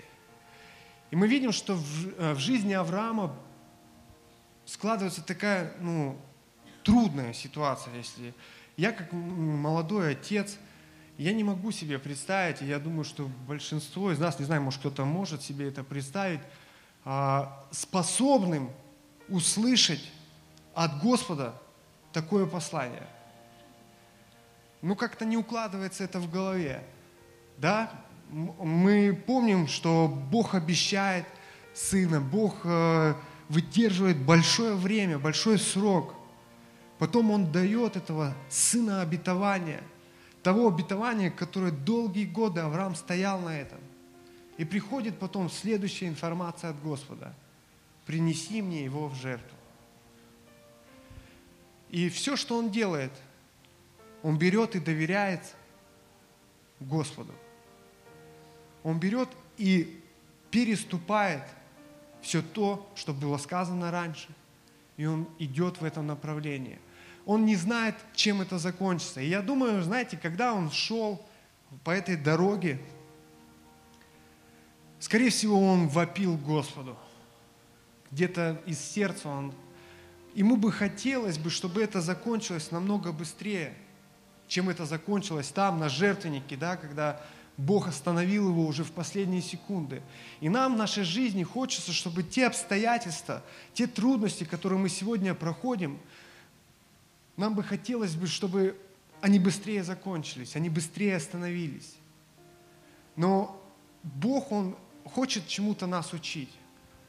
И 1.11 1.17
мы 1.17 1.27
видим, 1.27 1.51
что 1.51 1.75
в, 1.75 2.07
э, 2.17 2.35
в 2.35 2.39
жизни 2.39 2.73
Авраама 2.73 3.35
складывается 4.65 5.25
такая, 5.25 5.73
ну, 5.81 6.17
трудная 6.85 7.33
ситуация, 7.33 7.93
если 7.97 8.33
я 8.77 8.93
как 8.93 9.13
молодой 9.13 10.13
отец, 10.13 10.57
я 11.17 11.33
не 11.33 11.43
могу 11.43 11.73
себе 11.73 11.99
представить, 11.99 12.63
и 12.63 12.67
я 12.67 12.79
думаю, 12.79 13.03
что 13.03 13.29
большинство 13.49 14.13
из 14.13 14.21
нас, 14.21 14.39
не 14.39 14.45
знаю, 14.45 14.63
может 14.63 14.79
кто-то 14.79 15.05
может 15.05 15.43
себе 15.43 15.67
это 15.67 15.83
представить, 15.83 16.41
а, 17.05 17.67
способным 17.73 18.71
услышать 19.29 20.13
от 20.75 21.03
Господа 21.03 21.61
такое 22.13 22.47
послание. 22.47 23.09
Ну, 24.81 24.95
как-то 24.95 25.25
не 25.25 25.37
укладывается 25.37 26.05
это 26.05 26.21
в 26.21 26.31
голове. 26.31 26.85
Да? 27.59 27.91
Мы 28.31 29.21
помним, 29.27 29.67
что 29.67 30.09
Бог 30.31 30.55
обещает 30.55 31.27
Сына, 31.75 32.21
Бог 32.21 32.57
э, 32.65 33.15
выдерживает 33.49 34.19
большое 34.19 34.75
время, 34.75 35.19
большой 35.19 35.59
срок. 35.59 36.15
Потом 36.99 37.31
Он 37.31 37.53
дает 37.53 37.97
этого 37.97 38.35
сына 38.49 39.01
обетования, 39.01 39.83
того 40.43 40.69
обетования, 40.69 41.31
которое 41.31 41.71
долгие 41.71 42.25
годы 42.25 42.61
Авраам 42.61 42.97
стоял 42.97 43.41
на 43.41 43.59
этом. 43.59 43.79
И 44.57 44.65
приходит 44.65 45.19
потом 45.21 45.49
следующая 45.49 46.09
информация 46.09 46.71
от 46.71 46.83
Господа. 46.83 47.33
Принеси 48.07 48.61
мне 48.61 48.83
его 48.83 49.09
в 49.09 49.15
жертву. 49.15 49.57
И 51.91 52.09
все, 52.09 52.35
что 52.35 52.59
он 52.59 52.71
делает, 52.71 53.13
он 54.23 54.37
берет 54.37 54.75
и 54.75 54.81
доверяет 54.81 55.55
Господу. 56.81 57.33
Он 58.83 58.99
берет 58.99 59.29
и 59.57 60.03
переступает 60.51 61.43
все 62.21 62.43
то, 62.43 62.91
что 62.95 63.13
было 63.13 63.39
сказано 63.39 63.91
раньше, 63.91 64.29
и 64.97 65.07
он 65.07 65.29
идет 65.39 65.81
в 65.81 65.85
этом 65.85 66.07
направлении. 66.07 66.79
Он 67.27 67.45
не 67.45 67.57
знает, 67.57 67.95
чем 68.15 68.41
это 68.41 68.59
закончится. 68.59 69.21
И 69.21 69.29
я 69.29 69.43
думаю, 69.43 69.83
знаете, 69.83 70.17
когда 70.17 70.55
он 70.55 70.71
шел 70.71 71.25
по 71.85 71.91
этой 71.91 72.17
дороге, 72.17 72.81
скорее 74.99 75.31
всего, 75.31 75.61
он 75.61 75.89
вопил 75.89 76.37
Господу. 76.37 76.97
Где-то 78.11 78.63
из 78.67 78.81
сердца 78.81 79.29
он... 79.29 79.53
Ему 80.35 80.57
бы 80.57 80.71
хотелось 80.73 81.37
бы, 81.37 81.51
чтобы 81.51 81.83
это 81.83 82.01
закончилось 82.01 82.71
намного 82.71 83.13
быстрее, 83.13 83.75
чем 84.47 84.69
это 84.69 84.87
закончилось 84.87 85.49
там, 85.49 85.79
на 85.79 85.89
жертвеннике, 85.89 86.57
да, 86.57 86.77
когда 86.77 87.21
Бог 87.59 87.89
остановил 87.89 88.49
его 88.49 88.67
уже 88.67 88.85
в 88.85 88.93
последние 88.93 89.43
секунды. 89.43 90.01
И 90.41 90.49
нам 90.49 90.77
в 90.77 90.79
нашей 90.79 91.03
жизни 91.03 91.43
хочется, 91.43 91.93
чтобы 91.93 92.23
те 92.23 92.47
обстоятельства, 92.47 93.43
те 93.75 93.89
трудности, 93.89 94.45
которые 94.45 94.79
мы 94.79 94.89
сегодня 94.89 95.35
проходим, 95.35 95.99
нам 97.37 97.55
бы 97.55 97.65
хотелось 97.65 98.15
бы, 98.15 98.29
чтобы 98.29 98.81
они 99.21 99.41
быстрее 99.41 99.83
закончились, 99.83 100.55
они 100.55 100.71
быстрее 100.71 101.17
остановились. 101.17 101.97
Но 103.17 103.61
Бог, 104.05 104.53
Он 104.53 104.77
хочет 105.05 105.49
чему-то 105.49 105.89
нас 105.89 106.13
учить. 106.13 106.51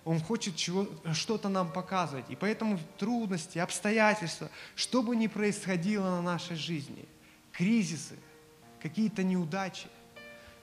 Он 0.04 0.20
хочет 0.20 0.56
чего, 0.56 0.88
что-то 1.14 1.50
нам 1.50 1.72
показывать. 1.72 2.26
И 2.30 2.36
поэтому 2.36 2.80
трудности, 2.98 3.60
обстоятельства, 3.60 4.50
что 4.76 5.04
бы 5.04 5.16
ни 5.16 5.28
происходило 5.28 6.10
на 6.10 6.24
нашей 6.24 6.56
жизни, 6.56 7.06
кризисы, 7.52 8.16
какие-то 8.82 9.22
неудачи, 9.22 9.88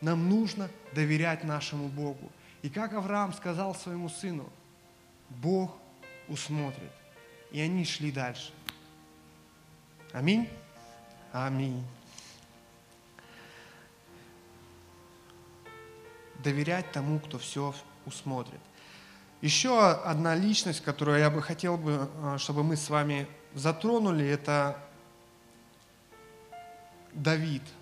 нам 0.00 0.28
нужно 0.28 0.70
доверять 0.92 1.44
нашему 1.44 1.88
Богу. 1.88 2.30
И 2.62 2.68
как 2.68 2.92
Авраам 2.92 3.32
сказал 3.32 3.74
своему 3.74 4.08
сыну, 4.08 4.50
Бог 5.28 5.76
усмотрит. 6.28 6.90
И 7.50 7.60
они 7.60 7.84
шли 7.84 8.10
дальше. 8.10 8.52
Аминь. 10.12 10.48
Аминь. 11.32 11.84
Доверять 16.42 16.90
тому, 16.92 17.18
кто 17.18 17.38
все 17.38 17.74
усмотрит. 18.04 18.60
Еще 19.42 19.78
одна 19.80 20.34
личность, 20.34 20.82
которую 20.82 21.18
я 21.18 21.30
бы 21.30 21.42
хотел, 21.42 21.76
бы, 21.76 22.08
э, 22.14 22.38
чтобы 22.38 22.64
мы 22.64 22.76
с 22.76 22.88
вами 22.88 23.26
затронули, 23.54 24.26
это 24.26 24.78
Давид– 27.12 27.62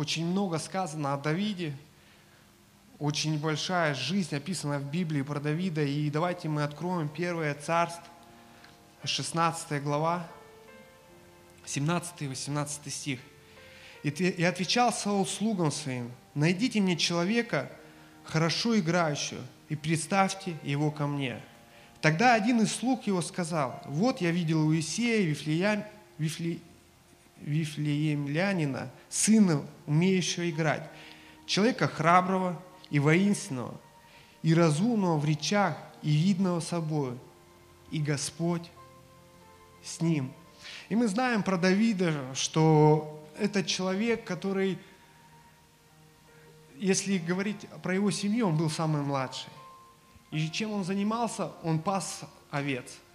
очень 0.00 0.24
много 0.24 0.58
сказано 0.58 1.12
о 1.12 1.18
Давиде, 1.18 1.76
очень 2.98 3.38
большая 3.38 3.94
жизнь 3.94 4.34
описана 4.34 4.78
в 4.78 4.90
Библии 4.90 5.20
про 5.20 5.40
Давида. 5.40 5.82
И 5.82 6.08
давайте 6.08 6.48
мы 6.48 6.62
откроем 6.62 7.06
Первое 7.10 7.54
Царство, 7.54 8.02
16 9.04 9.82
глава, 9.82 10.26
17-18 11.66 12.88
стих. 12.88 13.20
И 14.02 14.42
отвечал 14.42 14.90
Саул 14.90 15.26
слугам 15.26 15.70
своим, 15.70 16.10
найдите 16.34 16.80
мне 16.80 16.96
человека, 16.96 17.70
хорошо 18.24 18.78
играющего, 18.78 19.42
и 19.68 19.76
представьте 19.76 20.56
его 20.62 20.90
ко 20.90 21.06
мне. 21.06 21.42
Тогда 22.00 22.32
один 22.32 22.62
из 22.62 22.74
слуг 22.74 23.06
его 23.06 23.20
сказал, 23.20 23.82
вот 23.84 24.22
я 24.22 24.30
видел 24.30 24.66
у 24.66 24.74
Исея, 24.78 25.26
Вифлея, 25.26 25.86
Вифле, 26.16 26.60
Вифлеемлянина, 27.40 28.90
сына, 29.08 29.64
умеющего 29.86 30.48
играть, 30.50 30.88
человека 31.46 31.88
храброго 31.88 32.60
и 32.90 32.98
воинственного, 32.98 33.80
и 34.42 34.54
разумного 34.54 35.18
в 35.18 35.24
речах, 35.24 35.76
и 36.02 36.10
видного 36.10 36.60
собою, 36.60 37.18
и 37.90 38.00
Господь 38.00 38.70
с 39.82 40.00
ним. 40.00 40.32
И 40.88 40.96
мы 40.96 41.08
знаем 41.08 41.42
про 41.42 41.56
Давида, 41.56 42.34
что 42.34 43.26
это 43.38 43.64
человек, 43.64 44.24
который, 44.24 44.78
если 46.76 47.18
говорить 47.18 47.66
про 47.82 47.94
его 47.94 48.10
семью, 48.10 48.48
он 48.48 48.56
был 48.56 48.70
самый 48.70 49.02
младший. 49.02 49.50
И 50.30 50.48
чем 50.50 50.72
он 50.72 50.84
занимался? 50.84 51.52
Он 51.62 51.80
пас 51.80 52.20
овец– 52.50 52.98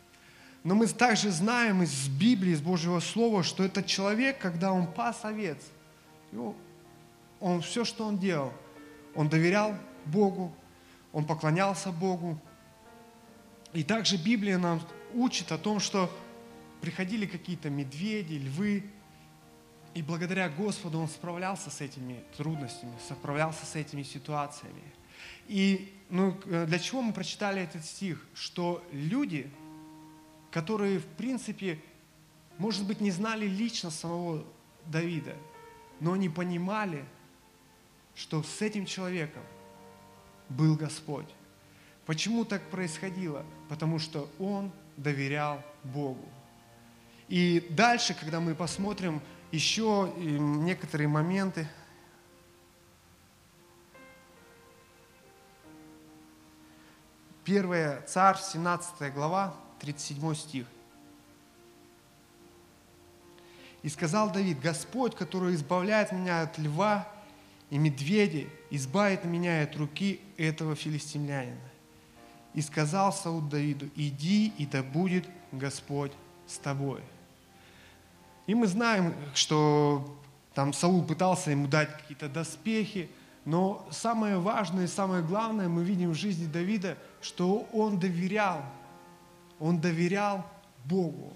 но 0.65 0.73
мы 0.73 0.87
также 0.87 1.29
знаем 1.29 1.83
из 1.83 2.07
Библии, 2.07 2.51
из 2.51 2.59
Божьего 2.59 2.99
Слова, 2.99 3.43
что 3.43 3.63
этот 3.63 3.85
человек, 3.85 4.39
когда 4.39 4.73
он 4.73 4.91
пас 4.91 5.23
овец, 5.23 5.59
он 7.39 7.61
все, 7.61 7.85
что 7.85 8.07
он 8.07 8.17
делал, 8.17 8.51
он 9.13 9.29
доверял 9.29 9.77
Богу, 10.05 10.51
он 11.13 11.23
поклонялся 11.25 11.91
Богу. 11.91 12.41
И 13.73 13.83
также 13.83 14.17
Библия 14.17 14.57
нам 14.57 14.81
учит 15.13 15.51
о 15.51 15.59
том, 15.59 15.79
что 15.79 16.09
приходили 16.81 17.27
какие-то 17.27 17.69
медведи, 17.69 18.33
львы, 18.33 18.85
и 19.93 20.01
благодаря 20.01 20.49
Господу 20.49 20.99
он 20.99 21.07
справлялся 21.07 21.69
с 21.69 21.79
этими 21.79 22.23
трудностями, 22.37 22.91
справлялся 23.07 23.67
с 23.67 23.75
этими 23.75 24.01
ситуациями. 24.01 24.81
И 25.47 25.93
ну, 26.09 26.35
для 26.47 26.79
чего 26.79 27.03
мы 27.03 27.13
прочитали 27.13 27.61
этот 27.61 27.85
стих? 27.85 28.25
Что 28.33 28.83
люди, 28.91 29.47
которые, 30.55 30.99
в 30.99 31.05
принципе, 31.05 31.81
может 32.57 32.87
быть, 32.87 33.01
не 33.01 33.11
знали 33.11 33.45
лично 33.45 33.91
самого 33.91 34.45
Давида, 34.85 35.35
но 35.99 36.13
они 36.13 36.29
понимали, 36.29 37.03
что 38.15 38.41
с 38.41 38.61
этим 38.61 38.85
человеком 38.85 39.43
был 40.47 40.77
Господь. 40.77 41.27
Почему 42.05 42.45
так 42.45 42.61
происходило? 42.69 43.45
Потому 43.67 43.99
что 43.99 44.29
он 44.39 44.71
доверял 44.95 45.61
Богу. 45.83 46.25
И 47.27 47.67
дальше, 47.71 48.13
когда 48.13 48.39
мы 48.39 48.55
посмотрим 48.55 49.21
еще 49.51 50.13
некоторые 50.17 51.09
моменты, 51.09 51.67
Первая 57.43 58.01
Царь, 58.03 58.37
17 58.37 59.13
глава, 59.13 59.53
37 59.85 60.35
стих. 60.35 60.65
И 63.83 63.89
сказал 63.89 64.31
Давид, 64.31 64.59
Господь, 64.59 65.15
который 65.15 65.53
избавляет 65.53 66.11
меня 66.11 66.41
от 66.41 66.57
льва 66.57 67.07
и 67.69 67.77
медведя, 67.77 68.47
избавит 68.71 69.25
меня 69.25 69.61
от 69.61 69.75
руки 69.75 70.19
этого 70.37 70.75
филистимлянина. 70.75 71.59
И 72.55 72.61
сказал 72.61 73.13
Саул 73.13 73.41
Давиду, 73.41 73.87
иди, 73.95 74.53
и 74.57 74.65
да 74.65 74.81
будет 74.81 75.27
Господь 75.51 76.11
с 76.47 76.57
тобой. 76.57 77.01
И 78.47 78.55
мы 78.55 78.65
знаем, 78.65 79.13
что 79.35 80.19
там 80.55 80.73
Саул 80.73 81.03
пытался 81.03 81.51
ему 81.51 81.67
дать 81.67 81.95
какие-то 81.95 82.27
доспехи, 82.27 83.09
но 83.43 83.87
самое 83.91 84.39
важное 84.39 84.85
и 84.85 84.87
самое 84.87 85.21
главное 85.21 85.67
мы 85.67 85.83
видим 85.83 86.11
в 86.11 86.15
жизни 86.15 86.47
Давида, 86.47 86.97
что 87.21 87.67
он 87.71 87.99
доверял 87.99 88.63
он 89.59 89.79
доверял 89.79 90.45
Богу. 90.85 91.33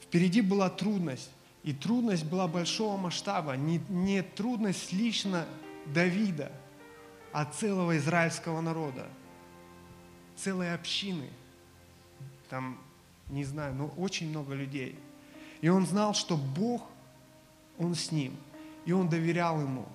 Впереди 0.00 0.40
была 0.40 0.70
трудность, 0.70 1.30
и 1.62 1.72
трудность 1.72 2.24
была 2.24 2.46
большого 2.46 2.96
масштаба, 2.96 3.56
не, 3.56 3.80
не 3.88 4.22
трудность 4.22 4.92
лично 4.92 5.46
Давида, 5.86 6.52
а 7.32 7.44
целого 7.44 7.96
израильского 7.98 8.60
народа, 8.60 9.06
целой 10.36 10.74
общины. 10.74 11.28
Там, 12.48 12.78
не 13.28 13.44
знаю, 13.44 13.74
но 13.74 13.88
очень 13.96 14.30
много 14.30 14.54
людей. 14.54 14.96
И 15.60 15.68
он 15.68 15.86
знал, 15.86 16.14
что 16.14 16.36
Бог, 16.36 16.82
Он 17.78 17.94
с 17.94 18.12
ним, 18.12 18.36
и 18.84 18.92
он 18.92 19.08
доверял 19.08 19.60
Ему. 19.60 19.86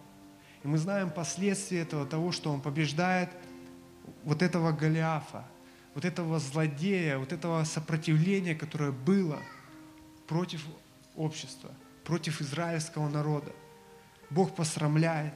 И 0.63 0.67
мы 0.67 0.77
знаем 0.77 1.09
последствия 1.09 1.81
этого, 1.81 2.05
того, 2.05 2.31
что 2.31 2.51
он 2.51 2.61
побеждает 2.61 3.29
вот 4.23 4.41
этого 4.41 4.71
Голиафа– 4.71 5.45
вот 5.93 6.05
этого 6.05 6.39
злодея, 6.39 7.17
вот 7.17 7.33
этого 7.33 7.63
сопротивления, 7.63 8.55
которое 8.55 8.91
было 8.91 9.39
против 10.27 10.65
общества, 11.15 11.71
против 12.03 12.41
израильского 12.41 13.09
народа. 13.09 13.51
Бог 14.29 14.55
посрамляет, 14.55 15.33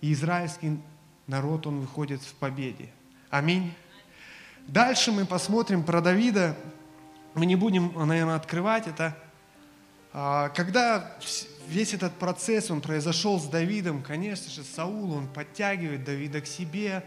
и 0.00 0.12
израильский 0.12 0.78
народ, 1.26 1.66
он 1.66 1.80
выходит 1.80 2.20
в 2.22 2.34
победе. 2.34 2.90
Аминь. 3.30 3.74
Дальше 4.68 5.12
мы 5.12 5.26
посмотрим 5.26 5.82
про 5.82 6.00
Давида. 6.00 6.56
Мы 7.34 7.46
не 7.46 7.56
будем, 7.56 7.92
наверное, 8.06 8.36
открывать 8.36 8.86
это. 8.86 9.16
А, 10.12 10.50
когда 10.50 11.16
весь 11.66 11.92
этот 11.92 12.12
процесс, 12.14 12.70
он 12.70 12.80
произошел 12.80 13.40
с 13.40 13.46
Давидом. 13.46 14.02
Конечно 14.02 14.50
же, 14.50 14.62
Саул, 14.62 15.12
он 15.12 15.26
подтягивает 15.26 16.04
Давида 16.04 16.40
к 16.40 16.46
себе, 16.46 17.04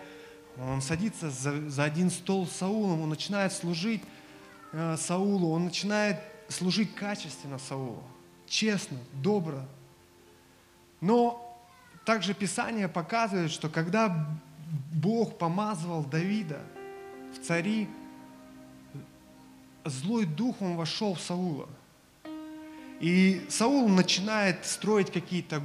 он 0.60 0.82
садится 0.82 1.30
за, 1.30 1.70
за 1.70 1.84
один 1.84 2.10
стол 2.10 2.48
с 2.48 2.52
Саулом, 2.52 3.02
он 3.02 3.10
начинает 3.10 3.54
служить 3.54 4.02
э, 4.72 4.98
Саулу, 4.98 5.52
он 5.52 5.66
начинает 5.66 6.20
служить 6.50 6.96
качественно 6.96 7.60
Саулу, 7.60 8.04
честно, 8.48 8.98
добро. 9.14 9.62
Но 11.00 11.44
также 12.06 12.34
Писание 12.34 12.88
показывает, 12.88 13.52
что 13.52 13.70
когда 13.70 14.28
Бог 14.92 15.38
помазывал 15.38 16.04
Давида 16.04 16.62
в 17.34 17.46
цари, 17.46 17.88
злой 19.86 20.26
дух, 20.26 20.62
он 20.62 20.76
вошел 20.76 21.14
в 21.14 21.22
Саула. 21.22 21.70
И 23.00 23.46
Саул 23.50 23.88
начинает 23.90 24.66
строить 24.66 25.12
какие-то 25.12 25.62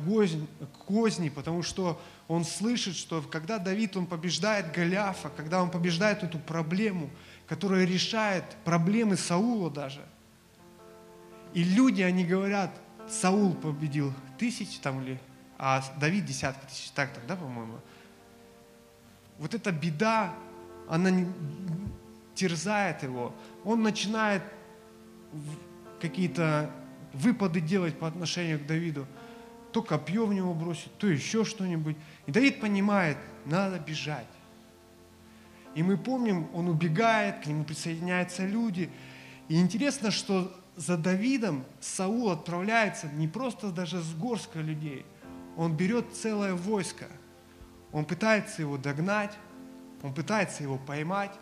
козни, 0.86 1.28
потому 1.30 1.62
что 1.62 2.00
он 2.28 2.44
слышит, 2.44 2.94
что 2.94 3.22
когда 3.22 3.58
Давид, 3.58 3.96
он 3.96 4.06
побеждает 4.06 4.72
Голиафа, 4.72 5.30
когда 5.30 5.62
он 5.62 5.70
побеждает 5.70 6.22
эту 6.22 6.38
проблему, 6.38 7.10
которая 7.46 7.84
решает 7.84 8.44
проблемы 8.64 9.16
Саула 9.16 9.70
даже. 9.70 10.04
И 11.54 11.64
люди, 11.64 12.02
они 12.02 12.24
говорят, 12.24 12.70
Саул 13.08 13.54
победил 13.54 14.12
тысяч 14.38 14.78
там 14.78 15.02
или, 15.02 15.20
а 15.58 15.82
Давид 15.98 16.24
десятки 16.26 16.66
тысяч, 16.66 16.90
так 16.90 17.12
тогда, 17.14 17.36
по-моему. 17.36 17.78
Вот 19.38 19.54
эта 19.54 19.72
беда, 19.72 20.34
она 20.88 21.10
терзает 22.34 23.02
его. 23.02 23.34
Он 23.64 23.82
начинает 23.82 24.42
какие-то 26.00 26.70
выпады 27.14 27.60
делать 27.60 27.98
по 27.98 28.06
отношению 28.06 28.58
к 28.58 28.66
Давиду. 28.66 29.06
То 29.72 29.82
копье 29.82 30.26
в 30.26 30.34
него 30.34 30.54
бросить, 30.54 30.96
то 30.98 31.06
еще 31.06 31.44
что-нибудь. 31.44 31.96
И 32.26 32.32
Давид 32.32 32.60
понимает, 32.60 33.16
надо 33.46 33.78
бежать. 33.78 34.26
И 35.74 35.82
мы 35.82 35.96
помним, 35.96 36.48
он 36.54 36.68
убегает, 36.68 37.42
к 37.42 37.46
нему 37.46 37.64
присоединяются 37.64 38.44
люди. 38.44 38.90
И 39.48 39.58
интересно, 39.58 40.10
что 40.10 40.54
за 40.76 40.98
Давидом 40.98 41.64
Саул 41.80 42.30
отправляется 42.30 43.08
не 43.08 43.28
просто 43.28 43.70
даже 43.70 44.00
с 44.00 44.14
горска 44.14 44.60
людей. 44.60 45.06
Он 45.56 45.74
берет 45.74 46.14
целое 46.14 46.54
войско. 46.54 47.06
Он 47.92 48.04
пытается 48.04 48.62
его 48.62 48.78
догнать, 48.78 49.36
он 50.02 50.14
пытается 50.14 50.62
его 50.62 50.78
поймать. 50.78 51.32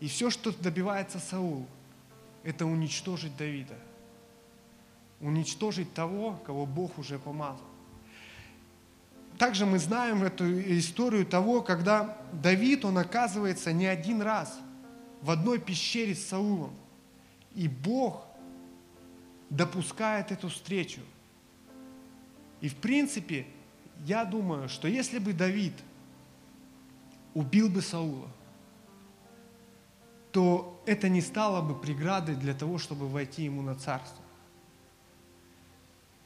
И 0.00 0.08
все, 0.08 0.30
что 0.30 0.52
добивается 0.52 1.18
Саул, 1.18 1.66
это 2.42 2.66
уничтожить 2.66 3.36
Давида 3.36 3.76
уничтожить 5.20 5.92
того, 5.94 6.38
кого 6.44 6.66
Бог 6.66 6.98
уже 6.98 7.18
помазал. 7.18 7.66
Также 9.38 9.66
мы 9.66 9.78
знаем 9.78 10.22
эту 10.22 10.60
историю 10.78 11.26
того, 11.26 11.62
когда 11.62 12.16
Давид, 12.32 12.84
он 12.84 12.96
оказывается 12.96 13.72
не 13.72 13.86
один 13.86 14.22
раз 14.22 14.58
в 15.20 15.30
одной 15.30 15.58
пещере 15.58 16.14
с 16.14 16.26
Саулом. 16.26 16.72
И 17.54 17.68
Бог 17.68 18.26
допускает 19.50 20.32
эту 20.32 20.48
встречу. 20.48 21.00
И 22.60 22.68
в 22.68 22.76
принципе, 22.76 23.46
я 24.04 24.24
думаю, 24.24 24.68
что 24.68 24.88
если 24.88 25.18
бы 25.18 25.32
Давид 25.32 25.74
убил 27.34 27.68
бы 27.68 27.82
Саула, 27.82 28.28
то 30.32 30.82
это 30.86 31.08
не 31.08 31.20
стало 31.20 31.62
бы 31.62 31.74
преградой 31.74 32.34
для 32.34 32.54
того, 32.54 32.78
чтобы 32.78 33.08
войти 33.08 33.44
ему 33.44 33.62
на 33.62 33.74
царство. 33.74 34.25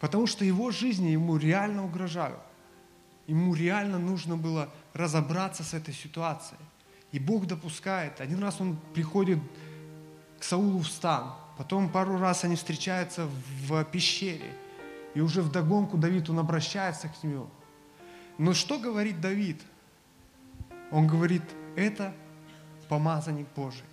Потому 0.00 0.26
что 0.26 0.44
его 0.44 0.70
жизни 0.70 1.08
ему 1.08 1.36
реально 1.36 1.84
угрожают. 1.84 2.40
Ему 3.26 3.54
реально 3.54 3.98
нужно 3.98 4.36
было 4.36 4.70
разобраться 4.94 5.62
с 5.62 5.74
этой 5.74 5.94
ситуацией. 5.94 6.58
И 7.12 7.18
Бог 7.18 7.46
допускает. 7.46 8.20
Один 8.20 8.42
раз 8.42 8.60
он 8.60 8.78
приходит 8.94 9.38
к 10.38 10.44
Саулу 10.44 10.78
в 10.78 10.88
стан, 10.88 11.34
потом 11.58 11.90
пару 11.90 12.18
раз 12.18 12.44
они 12.44 12.56
встречаются 12.56 13.28
в 13.66 13.84
пещере. 13.84 14.52
И 15.14 15.20
уже 15.20 15.42
в 15.42 15.52
догонку 15.52 15.98
Давид, 15.98 16.30
он 16.30 16.38
обращается 16.38 17.08
к 17.08 17.22
нему. 17.22 17.48
Но 18.38 18.54
что 18.54 18.78
говорит 18.78 19.20
Давид? 19.20 19.60
Он 20.90 21.06
говорит, 21.06 21.42
это 21.76 22.14
помазанник 22.88 23.46
Божий. 23.54 23.84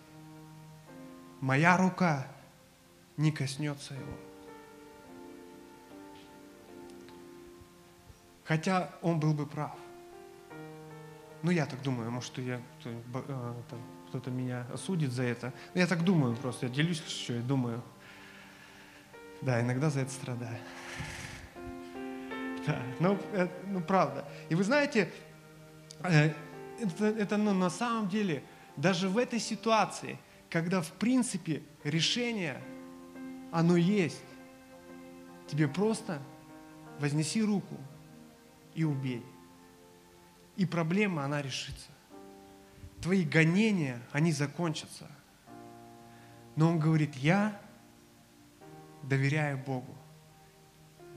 Моя 1.42 1.76
рука 1.76 2.28
не 3.18 3.32
коснется 3.32 3.94
его. 3.94 4.27
Хотя 8.48 8.90
он 9.02 9.20
был 9.20 9.34
бы 9.34 9.46
прав. 9.46 9.76
Ну, 11.44 11.52
я 11.52 11.66
так 11.66 11.82
думаю, 11.82 12.10
может, 12.12 12.38
я, 12.38 12.62
э, 12.86 13.54
кто-то 14.08 14.32
меня 14.32 14.66
осудит 14.74 15.12
за 15.12 15.24
это. 15.24 15.54
Я 15.74 15.86
так 15.86 16.04
думаю 16.04 16.36
просто, 16.38 16.68
я 16.68 16.72
делюсь, 16.72 17.04
что 17.06 17.34
я 17.34 17.42
думаю. 17.42 17.84
Да, 19.42 19.60
иногда 19.60 19.90
за 19.90 20.00
это 20.00 20.12
страдаю. 20.12 20.58
Да, 22.66 22.82
ну, 23.00 23.20
это, 23.34 23.52
ну 23.66 23.82
правда. 23.82 24.26
И 24.50 24.56
вы 24.56 24.64
знаете, 24.64 25.12
э, 26.04 26.32
это, 26.80 27.06
это 27.06 27.38
ну, 27.38 27.54
на 27.54 27.70
самом 27.70 28.08
деле, 28.08 28.44
даже 28.78 29.10
в 29.10 29.18
этой 29.18 29.40
ситуации, 29.40 30.18
когда 30.50 30.82
в 30.82 30.94
принципе 30.94 31.64
решение, 31.84 32.62
оно 33.52 33.76
есть, 33.76 34.24
тебе 35.48 35.68
просто 35.68 36.22
вознеси 37.00 37.44
руку, 37.44 37.78
и 38.78 38.84
убей. 38.84 39.26
И 40.56 40.66
проблема, 40.66 41.26
она 41.26 41.42
решится. 41.42 41.90
Твои 43.02 43.24
гонения, 43.24 44.00
они 44.12 44.32
закончатся. 44.32 45.08
Но 46.56 46.70
он 46.70 46.80
говорит, 46.80 47.16
я 47.16 47.60
доверяю 49.02 49.58
Богу. 49.58 49.96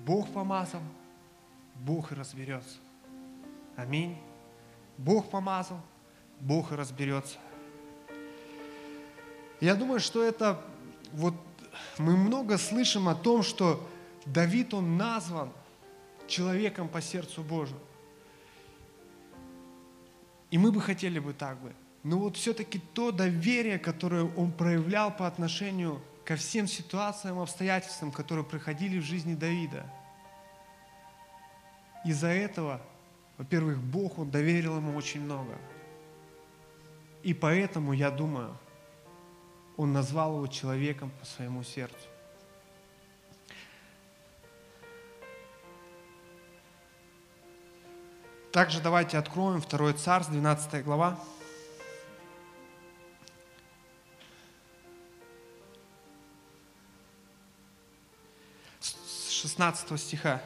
Бог 0.07 0.33
помазал, 0.33 0.81
Бог 1.77 2.13
и 2.13 2.15
разберется. 2.15 2.79
Аминь. 3.77 4.17
Бог 4.97 5.31
помазал, 5.31 5.83
Бог 6.41 6.73
и 6.73 6.77
разберется. 6.77 7.37
Я 9.61 9.75
думаю, 9.75 10.01
что 10.01 10.23
это 10.23 10.65
вот 11.13 11.35
мы 11.99 12.17
много 12.17 12.57
слышим 12.57 13.07
о 13.09 13.15
том, 13.15 13.43
что 13.43 13.87
Давид, 14.25 14.73
он 14.73 14.97
назван 14.97 15.53
человеком 16.31 16.89
по 16.89 17.03
сердцу 17.03 17.43
Божьему. 17.43 17.81
И 20.51 20.59
мы 20.59 20.73
бы 20.73 20.81
хотели 20.81 21.19
бы 21.19 21.33
так 21.33 21.61
бы. 21.61 21.75
Но 22.03 22.19
вот 22.19 22.37
все-таки 22.37 22.79
то 22.79 23.13
доверие, 23.13 23.79
которое 23.79 24.25
он 24.25 24.53
проявлял 24.53 25.15
по 25.15 25.27
отношению 25.27 26.01
ко 26.25 26.37
всем 26.37 26.67
ситуациям, 26.67 27.39
обстоятельствам, 27.39 28.11
которые 28.11 28.45
проходили 28.45 28.99
в 28.99 29.05
жизни 29.05 29.35
Давида. 29.35 29.85
Из-за 32.05 32.29
этого, 32.29 32.81
во-первых, 33.37 33.79
Бог, 33.79 34.19
Он 34.19 34.31
доверил 34.31 34.77
ему 34.77 34.97
очень 34.97 35.21
много. 35.21 35.59
И 37.23 37.35
поэтому, 37.35 37.93
я 37.93 38.11
думаю, 38.11 38.57
Он 39.77 39.93
назвал 39.93 40.37
его 40.37 40.47
человеком 40.47 41.11
по 41.21 41.27
своему 41.27 41.63
сердцу. 41.63 42.10
Также 48.53 48.81
давайте 48.81 49.17
откроем 49.17 49.61
2 49.61 49.93
Царств, 49.93 50.33
12 50.33 50.85
глава. 50.85 51.17
С 58.81 59.31
16 59.31 60.01
стиха. 60.01 60.43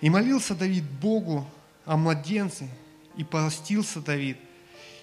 «И 0.00 0.08
молился 0.08 0.54
Давид 0.54 0.84
Богу 0.84 1.48
о 1.84 1.96
младенце, 1.96 2.68
и 3.16 3.24
постился 3.24 4.00
Давид, 4.00 4.38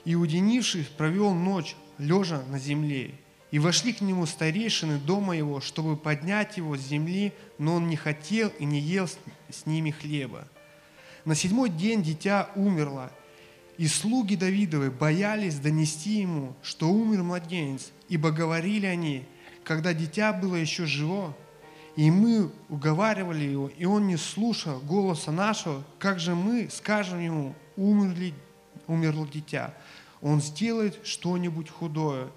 и, 0.06 0.16
уединившись, 0.16 0.88
провел 0.88 1.34
ночь, 1.34 1.76
лежа 1.98 2.42
на 2.44 2.58
земле. 2.58 3.16
И 3.52 3.60
вошли 3.60 3.92
к 3.92 4.00
нему 4.00 4.26
старейшины 4.26 4.98
дома 4.98 5.36
его, 5.36 5.60
чтобы 5.60 5.98
поднять 5.98 6.56
его 6.56 6.78
с 6.78 6.82
земли, 6.82 7.34
но 7.58 7.76
он 7.76 7.90
не 7.90 7.98
хотел 7.98 8.48
и 8.60 8.64
не 8.64 8.80
ел 8.80 9.10
с 9.50 9.66
ними 9.66 9.92
хлеба. 9.92 10.48
На 11.26 11.36
седьмой 11.36 11.70
день 11.70 12.02
дитя 12.02 12.50
умерло, 12.56 13.12
и 13.78 13.88
слуги 13.88 14.36
Давидовы 14.36 14.90
боялись 14.90 15.60
донести 15.60 16.22
ему, 16.22 16.54
что 16.64 16.90
умер 16.90 17.24
младенец, 17.24 17.92
ибо 18.10 18.32
говорили 18.32 18.86
они, 18.86 19.26
когда 19.64 19.94
дитя 19.94 20.34
было 20.34 20.56
еще 20.56 20.86
живо, 20.86 21.36
и 21.96 22.10
мы 22.10 22.52
уговаривали 22.70 23.44
его, 23.44 23.70
и 23.70 23.86
он 23.86 24.08
не 24.08 24.18
слушал 24.18 24.80
голоса 24.80 25.32
нашего, 25.32 25.84
как 26.00 26.20
же 26.20 26.36
мы 26.36 26.70
скажем 26.72 27.20
ему, 27.20 27.56
умерли, 27.76 28.34
умерло 28.88 29.28
дитя, 29.28 29.74
он 30.22 30.42
сделает 30.42 31.06
что-нибудь 31.06 31.70
худое. 31.70 32.28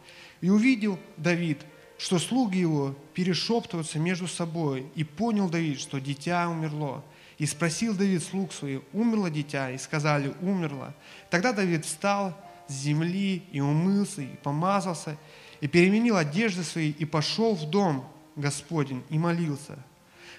И 0.41 0.51
увидел 0.51 0.99
Давид, 1.17 1.61
что 1.99 2.19
слуги 2.19 2.59
его 2.59 2.95
перешептываются 3.15 3.99
между 3.99 4.27
собой, 4.27 4.87
и 4.95 5.05
понял 5.05 5.49
Давид, 5.49 5.81
что 5.81 6.01
дитя 6.01 6.49
умерло. 6.49 7.03
И 7.39 7.47
спросил 7.47 7.95
Давид 7.95 8.23
слуг 8.23 8.53
своих, 8.53 8.83
умерло 8.93 9.31
дитя? 9.31 9.71
И 9.71 9.79
сказали, 9.79 10.33
умерло. 10.41 10.95
Тогда 11.31 11.53
Давид 11.53 11.85
встал 11.85 12.37
с 12.69 12.73
земли 12.73 13.43
и 13.51 13.61
умылся, 13.61 14.23
и 14.23 14.37
помазался, 14.43 15.17
и 15.61 15.67
переменил 15.67 16.17
одежды 16.17 16.63
свои, 16.63 16.91
и 16.91 17.05
пошел 17.05 17.55
в 17.55 17.69
дом 17.69 18.09
Господень, 18.37 19.03
и 19.11 19.19
молился. 19.19 19.79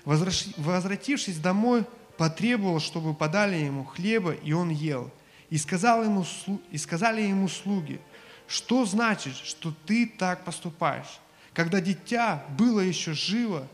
Возвратившись 0.05 1.39
домой, 1.39 1.85
потребовал, 2.17 2.79
чтобы 2.79 3.13
подали 3.13 3.57
ему 3.57 3.83
хлеба, 3.83 4.31
и 4.31 4.53
он 4.53 4.69
ел. 4.69 5.11
И, 5.49 5.57
сказал 5.57 6.03
ему, 6.03 6.25
и 6.71 6.77
сказали 6.77 7.21
ему 7.21 7.47
слуги, 7.47 7.99
что 8.47 8.85
значит, 8.85 9.35
что 9.35 9.73
ты 9.85 10.07
так 10.07 10.43
поступаешь? 10.43 11.19
Когда 11.53 11.81
дитя 11.81 12.45
было 12.57 12.79
еще 12.79 13.13
живо, 13.13 13.67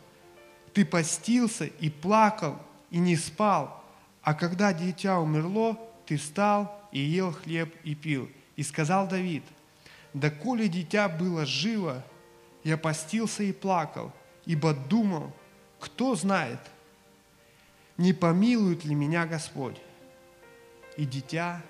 ты 0.73 0.85
постился 0.85 1.65
и 1.65 1.89
плакал, 1.89 2.61
и 2.91 2.99
не 2.99 3.15
спал, 3.15 3.83
а 4.21 4.33
когда 4.33 4.73
дитя 4.73 5.19
умерло, 5.19 5.79
ты 6.05 6.17
встал 6.17 6.87
и 6.91 6.99
ел 6.99 7.31
хлеб 7.31 7.73
и 7.83 7.95
пил. 7.95 8.29
И 8.55 8.63
сказал 8.63 9.07
Давид, 9.07 9.43
да 10.13 10.29
коли 10.29 10.67
дитя 10.67 11.09
было 11.09 11.45
живо, 11.45 12.03
я 12.63 12.77
постился 12.77 13.43
и 13.43 13.51
плакал, 13.51 14.11
ибо 14.45 14.73
думал, 14.73 15.33
кто 15.79 16.15
знает, 16.15 16.59
не 17.97 18.13
помилует 18.13 18.85
ли 18.85 18.93
меня 18.93 19.25
Господь, 19.25 19.77
и 20.97 21.05
дитя 21.05 21.61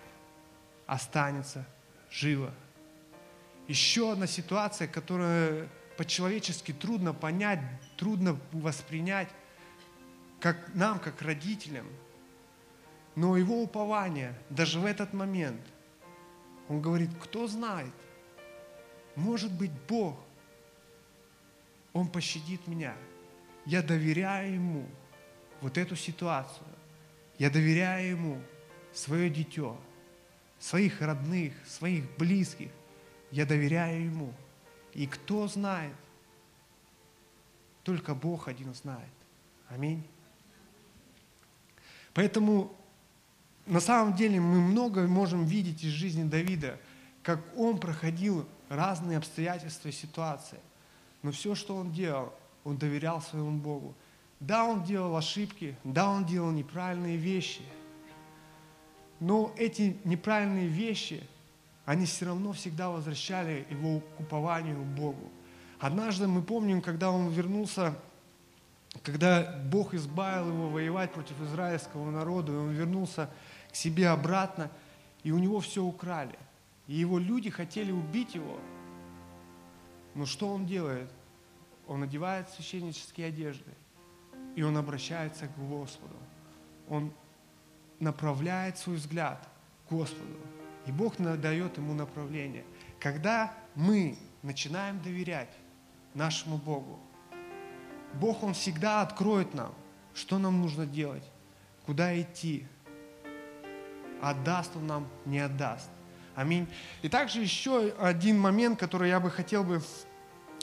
останется 0.88 1.66
живо. 2.10 2.52
Еще 3.68 4.12
одна 4.12 4.28
ситуация, 4.28 4.88
которая 4.88 5.70
по-человечески 5.98 6.74
трудно 6.74 7.14
понять, 7.14 7.60
трудно 7.96 8.38
воспринять, 8.52 9.30
как 10.42 10.74
нам, 10.74 11.00
как 11.00 11.22
родителям. 11.22 11.88
Но 13.16 13.38
его 13.38 13.62
упование, 13.62 14.34
даже 14.50 14.80
в 14.80 14.86
этот 14.86 15.14
момент, 15.14 15.62
он 16.68 16.82
говорит, 16.82 17.12
кто 17.22 17.48
знает, 17.48 17.94
может 19.16 19.54
быть 19.54 19.72
Бог, 19.88 20.18
Он 21.94 22.08
пощадит 22.08 22.68
меня. 22.68 22.96
Я 23.66 23.82
доверяю 23.82 24.54
Ему 24.54 24.86
вот 25.60 25.78
эту 25.78 25.96
ситуацию. 25.96 26.66
Я 27.38 27.50
доверяю 27.50 28.12
Ему 28.12 28.42
свое 28.94 29.30
дитё, 29.30 29.78
своих 30.58 31.02
родных, 31.02 31.54
своих 31.68 32.10
близких. 32.18 32.72
Я 33.30 33.46
доверяю 33.46 34.06
Ему. 34.06 34.34
И 34.94 35.06
кто 35.06 35.48
знает? 35.48 35.96
Только 37.84 38.16
Бог 38.16 38.48
один 38.48 38.74
знает. 38.74 39.14
Аминь. 39.68 40.08
Поэтому 42.14 42.76
на 43.66 43.80
самом 43.80 44.16
деле 44.16 44.40
мы 44.40 44.60
много 44.60 45.08
можем 45.08 45.46
видеть 45.46 45.84
из 45.84 45.92
жизни 45.92 46.24
Давида, 46.24 46.78
как 47.24 47.40
он 47.56 47.78
проходил 47.80 48.48
разные 48.70 49.18
обстоятельства 49.18 49.90
и 49.90 49.94
ситуации. 49.94 50.60
Но 51.24 51.32
все, 51.32 51.56
что 51.56 51.76
он 51.76 51.92
делал, 51.92 52.34
он 52.64 52.78
доверял 52.78 53.22
своему 53.22 53.60
Богу. 53.60 53.94
Да, 54.40 54.66
он 54.66 54.84
делал 54.84 55.16
ошибки, 55.16 55.76
да, 55.84 56.10
он 56.10 56.26
делал 56.26 56.52
неправильные 56.52 57.18
вещи. 57.18 57.62
Но 59.20 59.54
эти 59.56 59.98
неправильные 60.04 60.68
вещи, 60.68 61.22
они 61.86 62.08
все 62.08 62.26
равно 62.26 62.54
всегда 62.54 62.90
возвращали 62.90 63.68
его 63.70 64.00
к 64.00 64.20
упованию 64.20 64.82
Богу. 64.82 65.30
Однажды 65.80 66.28
мы 66.28 66.42
помним, 66.42 66.82
когда 66.82 67.12
он 67.12 67.30
вернулся 67.30 67.96
когда 69.04 69.60
Бог 69.66 69.94
избавил 69.94 70.50
его 70.50 70.70
воевать 70.70 71.12
против 71.12 71.40
израильского 71.42 72.10
народа, 72.12 72.52
и 72.52 72.56
он 72.56 72.72
вернулся 72.72 73.30
к 73.72 73.76
себе 73.76 74.10
обратно, 74.10 74.70
и 75.24 75.32
у 75.32 75.40
него 75.40 75.60
все 75.60 75.84
украли. 75.84 76.38
И 76.88 76.94
его 76.94 77.18
люди 77.18 77.50
хотели 77.50 77.92
убить 77.92 78.36
его. 78.36 78.60
Но 80.14 80.26
что 80.26 80.50
он 80.50 80.66
делает? 80.66 81.10
Он 81.88 82.04
одевает 82.04 82.50
священнические 82.50 83.28
одежды, 83.28 83.72
и 84.56 84.62
он 84.62 84.78
обращается 84.78 85.48
к 85.48 85.58
Господу. 85.58 86.16
Он 86.88 87.12
направляет 88.00 88.78
свой 88.78 88.98
взгляд 88.98 89.48
к 89.88 89.92
Господу. 89.92 90.36
И 90.86 90.92
Бог 90.92 91.16
дает 91.18 91.78
ему 91.78 91.94
направление. 91.94 92.66
Когда 93.00 93.54
мы 93.76 94.18
начинаем 94.42 95.02
доверять 95.02 95.56
нашему 96.14 96.58
Богу, 96.58 97.00
Бог, 98.16 98.44
Он 98.44 98.54
всегда 98.54 99.02
откроет 99.02 99.54
нам, 99.54 99.74
что 100.14 100.38
нам 100.38 100.62
нужно 100.62 100.86
делать, 100.86 101.24
куда 101.86 102.20
идти. 102.20 102.66
Отдаст 104.22 104.76
Он 104.76 104.88
нам, 104.88 105.08
не 105.26 105.40
отдаст. 105.40 105.90
Аминь. 106.36 106.68
И 107.02 107.10
также 107.10 107.42
еще 107.42 107.94
один 108.00 108.40
момент, 108.40 108.80
который 108.80 109.10
я 109.10 109.20
бы 109.20 109.30
хотел 109.30 109.64
бы 109.64 109.82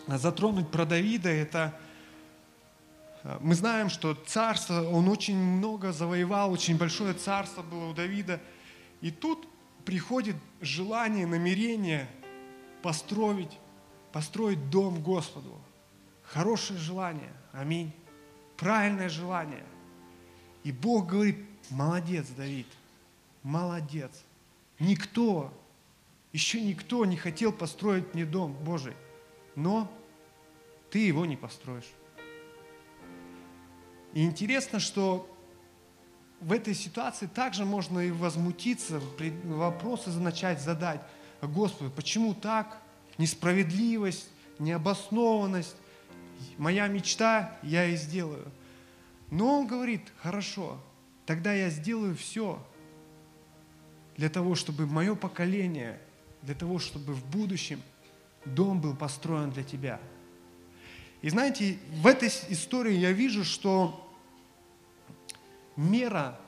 затронуть 0.07 0.71
про 0.71 0.87
Давида, 0.87 1.29
это 1.29 1.79
э, 3.23 3.39
мы 3.41 3.55
знаем, 3.55 3.91
что 3.91 4.15
царство, 4.15 4.83
он 4.89 5.09
очень 5.09 5.37
много 5.37 5.93
завоевал, 5.93 6.53
очень 6.53 6.79
большое 6.79 7.13
царство 7.13 7.63
было 7.63 7.91
у 7.91 7.93
Давида. 7.93 8.41
И 9.03 9.11
тут 9.11 9.47
приходит 9.85 10.37
желание, 10.61 11.27
намерение 11.27 12.09
построить, 12.83 13.59
построить 14.13 14.71
дом 14.71 15.03
Господу. 15.03 15.61
Хорошее 16.33 16.79
желание. 16.79 17.33
Аминь. 17.53 17.93
Правильное 18.57 19.09
желание. 19.09 19.65
И 20.63 20.73
Бог 20.73 21.07
говорит, 21.07 21.39
молодец, 21.71 22.27
Давид, 22.37 22.67
молодец. 23.43 24.11
Никто, 24.79 25.53
еще 26.33 26.61
никто 26.61 27.05
не 27.07 27.17
хотел 27.17 27.53
построить 27.53 28.13
мне 28.15 28.25
дом 28.25 28.53
Божий, 28.53 28.95
но 29.55 29.91
ты 30.91 30.99
его 30.99 31.25
не 31.25 31.37
построишь. 31.37 31.91
И 34.13 34.25
интересно, 34.25 34.81
что 34.81 35.29
в 36.41 36.53
этой 36.53 36.75
ситуации 36.75 37.27
также 37.27 37.65
можно 37.65 38.01
и 38.01 38.11
возмутиться, 38.11 39.01
вопросы 39.45 40.11
начать 40.11 40.61
задать. 40.61 41.01
Господи, 41.41 41.91
почему 41.95 42.35
так? 42.35 42.81
Несправедливость, 43.17 44.29
необоснованность, 44.59 45.77
моя 46.57 46.89
мечта, 46.89 47.59
я 47.63 47.87
и 47.87 47.97
сделаю. 47.97 48.51
Но 49.31 49.61
он 49.61 49.67
говорит, 49.67 50.03
хорошо, 50.19 50.81
тогда 51.27 51.53
я 51.53 51.71
сделаю 51.71 52.17
все 52.17 52.65
для 54.17 54.29
того, 54.29 54.55
чтобы 54.55 54.87
мое 54.87 55.15
поколение, 55.15 56.01
для 56.43 56.55
того, 56.55 56.79
чтобы 56.79 57.15
в 57.15 57.25
будущем 57.27 57.81
дом 58.45 58.81
был 58.81 58.97
построен 58.97 59.51
для 59.51 59.63
тебя. 59.63 60.01
И 61.21 61.31
знаете, 61.31 61.79
в 61.91 62.07
этой 62.07 62.29
истории 62.49 62.95
я 62.95 63.13
вижу, 63.13 63.45
что 63.45 64.13
мера 65.77 66.39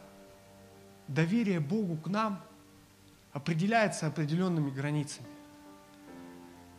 доверия 1.08 1.60
Богу 1.60 1.96
к 1.96 2.08
нам 2.08 2.40
определяется 3.32 4.06
определенными 4.06 4.70
границами, 4.70 5.28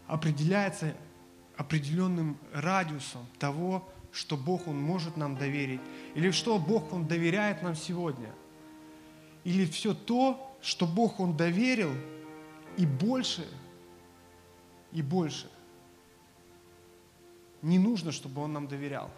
определяется 0.07 0.95
определенным 1.61 2.37
радиусом 2.53 3.27
того, 3.37 3.87
что 4.11 4.35
Бог, 4.35 4.67
Он 4.67 4.81
может 4.81 5.15
нам 5.15 5.37
доверить, 5.37 5.79
или 6.15 6.31
что 6.31 6.57
Бог, 6.57 6.91
Он 6.91 7.05
доверяет 7.05 7.61
нам 7.61 7.75
сегодня, 7.75 8.33
или 9.43 9.65
все 9.65 9.93
то, 9.93 10.57
что 10.61 10.87
Бог, 10.87 11.19
Он 11.19 11.37
доверил, 11.37 11.91
и 12.77 12.85
больше, 12.87 13.47
и 14.91 15.03
больше. 15.03 15.51
Не 17.61 17.77
нужно, 17.77 18.11
чтобы 18.11 18.41
Он 18.41 18.53
нам 18.53 18.67
доверял. 18.67 19.11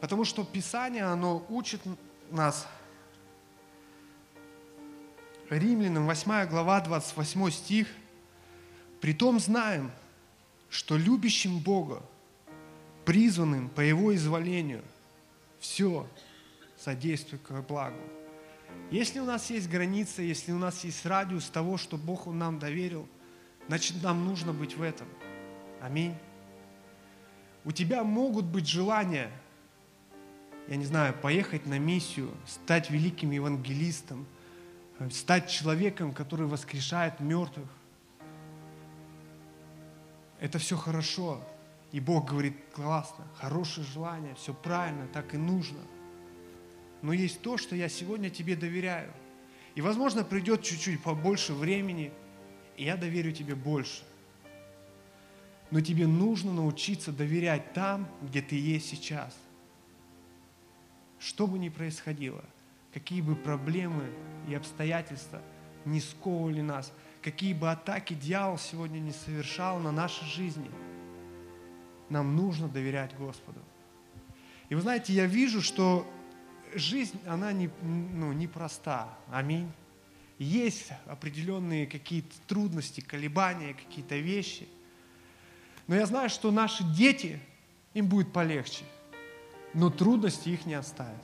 Потому 0.00 0.24
что 0.24 0.44
Писание, 0.44 1.04
оно 1.04 1.44
учит 1.50 1.82
нас, 2.30 2.66
Римлянам 5.50 6.06
8 6.06 6.46
глава, 6.48 6.80
28 6.80 7.50
стих, 7.50 7.86
«Притом 9.02 9.38
знаем, 9.38 9.90
что 10.72 10.96
любящим 10.96 11.58
Бога, 11.58 12.02
призванным 13.04 13.68
по 13.68 13.82
Его 13.82 14.14
изволению, 14.14 14.82
все 15.60 16.08
содействует 16.78 17.42
к 17.42 17.60
благу. 17.60 18.00
Если 18.90 19.20
у 19.20 19.26
нас 19.26 19.50
есть 19.50 19.68
граница, 19.68 20.22
если 20.22 20.50
у 20.50 20.58
нас 20.58 20.82
есть 20.82 21.04
радиус 21.04 21.50
того, 21.50 21.76
что 21.76 21.98
Бог 21.98 22.26
нам 22.26 22.58
доверил, 22.58 23.06
значит, 23.68 24.02
нам 24.02 24.24
нужно 24.24 24.54
быть 24.54 24.74
в 24.74 24.80
этом. 24.80 25.06
Аминь. 25.82 26.14
У 27.66 27.72
тебя 27.72 28.02
могут 28.02 28.46
быть 28.46 28.66
желания, 28.66 29.30
я 30.68 30.76
не 30.76 30.86
знаю, 30.86 31.12
поехать 31.12 31.66
на 31.66 31.78
миссию, 31.78 32.30
стать 32.46 32.88
великим 32.88 33.30
евангелистом, 33.30 34.26
стать 35.10 35.50
человеком, 35.50 36.14
который 36.14 36.46
воскрешает 36.46 37.20
мертвых, 37.20 37.68
это 40.42 40.58
все 40.58 40.76
хорошо. 40.76 41.40
И 41.92 42.00
Бог 42.00 42.30
говорит, 42.30 42.56
классно, 42.74 43.24
хорошее 43.36 43.86
желание, 43.86 44.34
все 44.34 44.52
правильно, 44.52 45.06
так 45.06 45.34
и 45.34 45.36
нужно. 45.36 45.78
Но 47.00 47.12
есть 47.12 47.42
то, 47.42 47.56
что 47.56 47.76
я 47.76 47.88
сегодня 47.88 48.28
тебе 48.28 48.56
доверяю. 48.56 49.12
И, 49.76 49.80
возможно, 49.80 50.24
придет 50.24 50.64
чуть-чуть 50.64 51.00
побольше 51.00 51.52
времени, 51.52 52.12
и 52.76 52.84
я 52.84 52.96
доверю 52.96 53.30
тебе 53.30 53.54
больше. 53.54 54.02
Но 55.70 55.80
тебе 55.80 56.08
нужно 56.08 56.52
научиться 56.52 57.12
доверять 57.12 57.72
там, 57.72 58.08
где 58.20 58.42
ты 58.42 58.56
есть 58.56 58.88
сейчас. 58.88 59.36
Что 61.20 61.46
бы 61.46 61.56
ни 61.56 61.68
происходило, 61.68 62.44
какие 62.92 63.20
бы 63.20 63.36
проблемы 63.36 64.10
и 64.48 64.54
обстоятельства 64.54 65.40
не 65.84 66.00
сковывали 66.00 66.62
нас, 66.62 66.92
какие 67.22 67.54
бы 67.54 67.70
атаки 67.70 68.14
дьявол 68.14 68.58
сегодня 68.58 68.98
не 68.98 69.12
совершал 69.12 69.78
на 69.78 69.92
нашей 69.92 70.26
жизни, 70.26 70.70
нам 72.08 72.36
нужно 72.36 72.68
доверять 72.68 73.16
Господу. 73.16 73.60
И 74.68 74.74
вы 74.74 74.80
знаете, 74.80 75.12
я 75.12 75.26
вижу, 75.26 75.62
что 75.62 76.06
жизнь, 76.74 77.18
она 77.26 77.52
не, 77.52 77.70
ну, 77.82 78.32
непроста. 78.32 79.08
Аминь. 79.30 79.70
Есть 80.38 80.90
определенные 81.06 81.86
какие-то 81.86 82.34
трудности, 82.48 83.00
колебания, 83.00 83.74
какие-то 83.74 84.16
вещи. 84.16 84.68
Но 85.86 85.94
я 85.94 86.06
знаю, 86.06 86.28
что 86.30 86.50
наши 86.50 86.82
дети, 86.84 87.38
им 87.94 88.08
будет 88.08 88.32
полегче. 88.32 88.84
Но 89.74 89.90
трудности 89.90 90.48
их 90.48 90.66
не 90.66 90.74
оставят. 90.74 91.22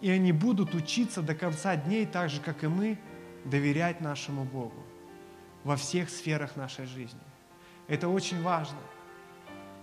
И 0.00 0.08
они 0.08 0.32
будут 0.32 0.74
учиться 0.74 1.20
до 1.20 1.34
конца 1.34 1.76
дней, 1.76 2.06
так 2.06 2.30
же, 2.30 2.40
как 2.40 2.64
и 2.64 2.68
мы, 2.68 2.98
доверять 3.44 4.00
нашему 4.00 4.44
Богу 4.44 4.84
во 5.64 5.76
всех 5.76 6.10
сферах 6.10 6.56
нашей 6.56 6.86
жизни. 6.86 7.20
Это 7.88 8.08
очень 8.08 8.42
важно– 8.42 8.78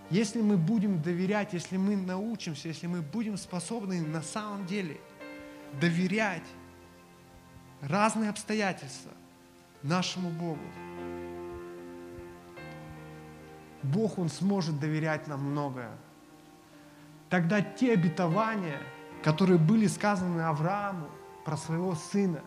если 0.10 0.42
мы 0.42 0.56
будем 0.56 1.02
доверять, 1.02 1.52
если 1.52 1.76
мы 1.76 1.98
научимся, 1.98 2.70
если 2.70 2.88
мы 2.88 3.02
будем 3.02 3.36
способны 3.36 4.02
на 4.02 4.22
самом 4.22 4.66
деле 4.66 5.02
доверять 5.82 6.46
разные 7.82 8.30
обстоятельства 8.30 9.12
нашему 9.84 10.30
Богу, 10.30 10.62
Бог, 13.84 14.18
Он 14.18 14.30
сможет 14.30 14.80
доверять 14.80 15.28
нам 15.28 15.42
многое. 15.52 15.92
Тогда 17.30 17.62
те 17.62 17.94
обетования, 17.94 18.82
которые 19.24 19.60
были 19.60 19.88
сказаны 19.88 20.42
Аврааму 20.42 21.10
про 21.44 21.58
своего 21.58 21.96
сына, 21.96 22.42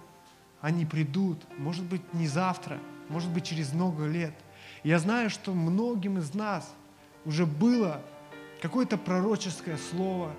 они 0.61 0.85
придут, 0.85 1.46
может 1.59 1.85
быть, 1.85 2.03
не 2.14 2.29
завтра, 2.29 2.79
может 3.09 3.31
быть, 3.31 3.44
через 3.44 3.73
много 3.73 4.07
лет. 4.07 4.35
Я 4.83 4.99
знаю, 4.99 5.31
что 5.31 5.53
многим 5.53 6.18
из 6.18 6.35
нас– 6.35 6.75
уже 7.25 7.46
было 7.46 8.03
какое-то 8.61 8.96
пророческое 8.96 9.77
слово, 9.77 10.35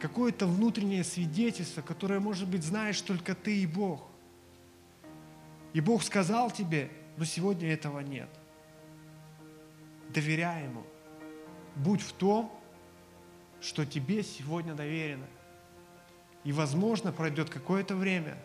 какое-то 0.00 0.46
внутреннее 0.46 1.04
свидетельство, 1.04 1.82
которое, 1.82 2.20
может 2.20 2.48
быть, 2.48 2.62
знаешь 2.62 3.00
только 3.00 3.34
ты 3.34 3.58
и 3.58 3.66
Бог. 3.66 4.02
И 5.72 5.80
Бог 5.80 6.02
сказал 6.02 6.50
тебе, 6.50 6.90
но 7.16 7.24
сегодня 7.24 7.72
этого 7.72 8.00
нет. 8.00 8.28
Доверяй 10.10 10.64
Ему. 10.64 10.84
Будь 11.76 12.00
в 12.00 12.12
том, 12.12 12.52
что 13.60 13.84
тебе 13.84 14.22
сегодня 14.22 14.74
доверено. 14.74 15.26
И, 16.44 16.52
возможно, 16.52 17.12
пройдет 17.12 17.50
какое-то 17.50 17.94
время, 17.94 18.38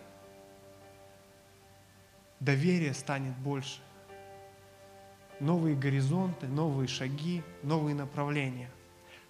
доверие 2.44 2.94
станет 2.94 3.36
больше– 3.38 3.80
новые 5.44 5.76
горизонты, 5.76 6.48
новые 6.48 6.88
шаги, 6.88 7.44
новые 7.62 7.96
направления. 7.96 8.70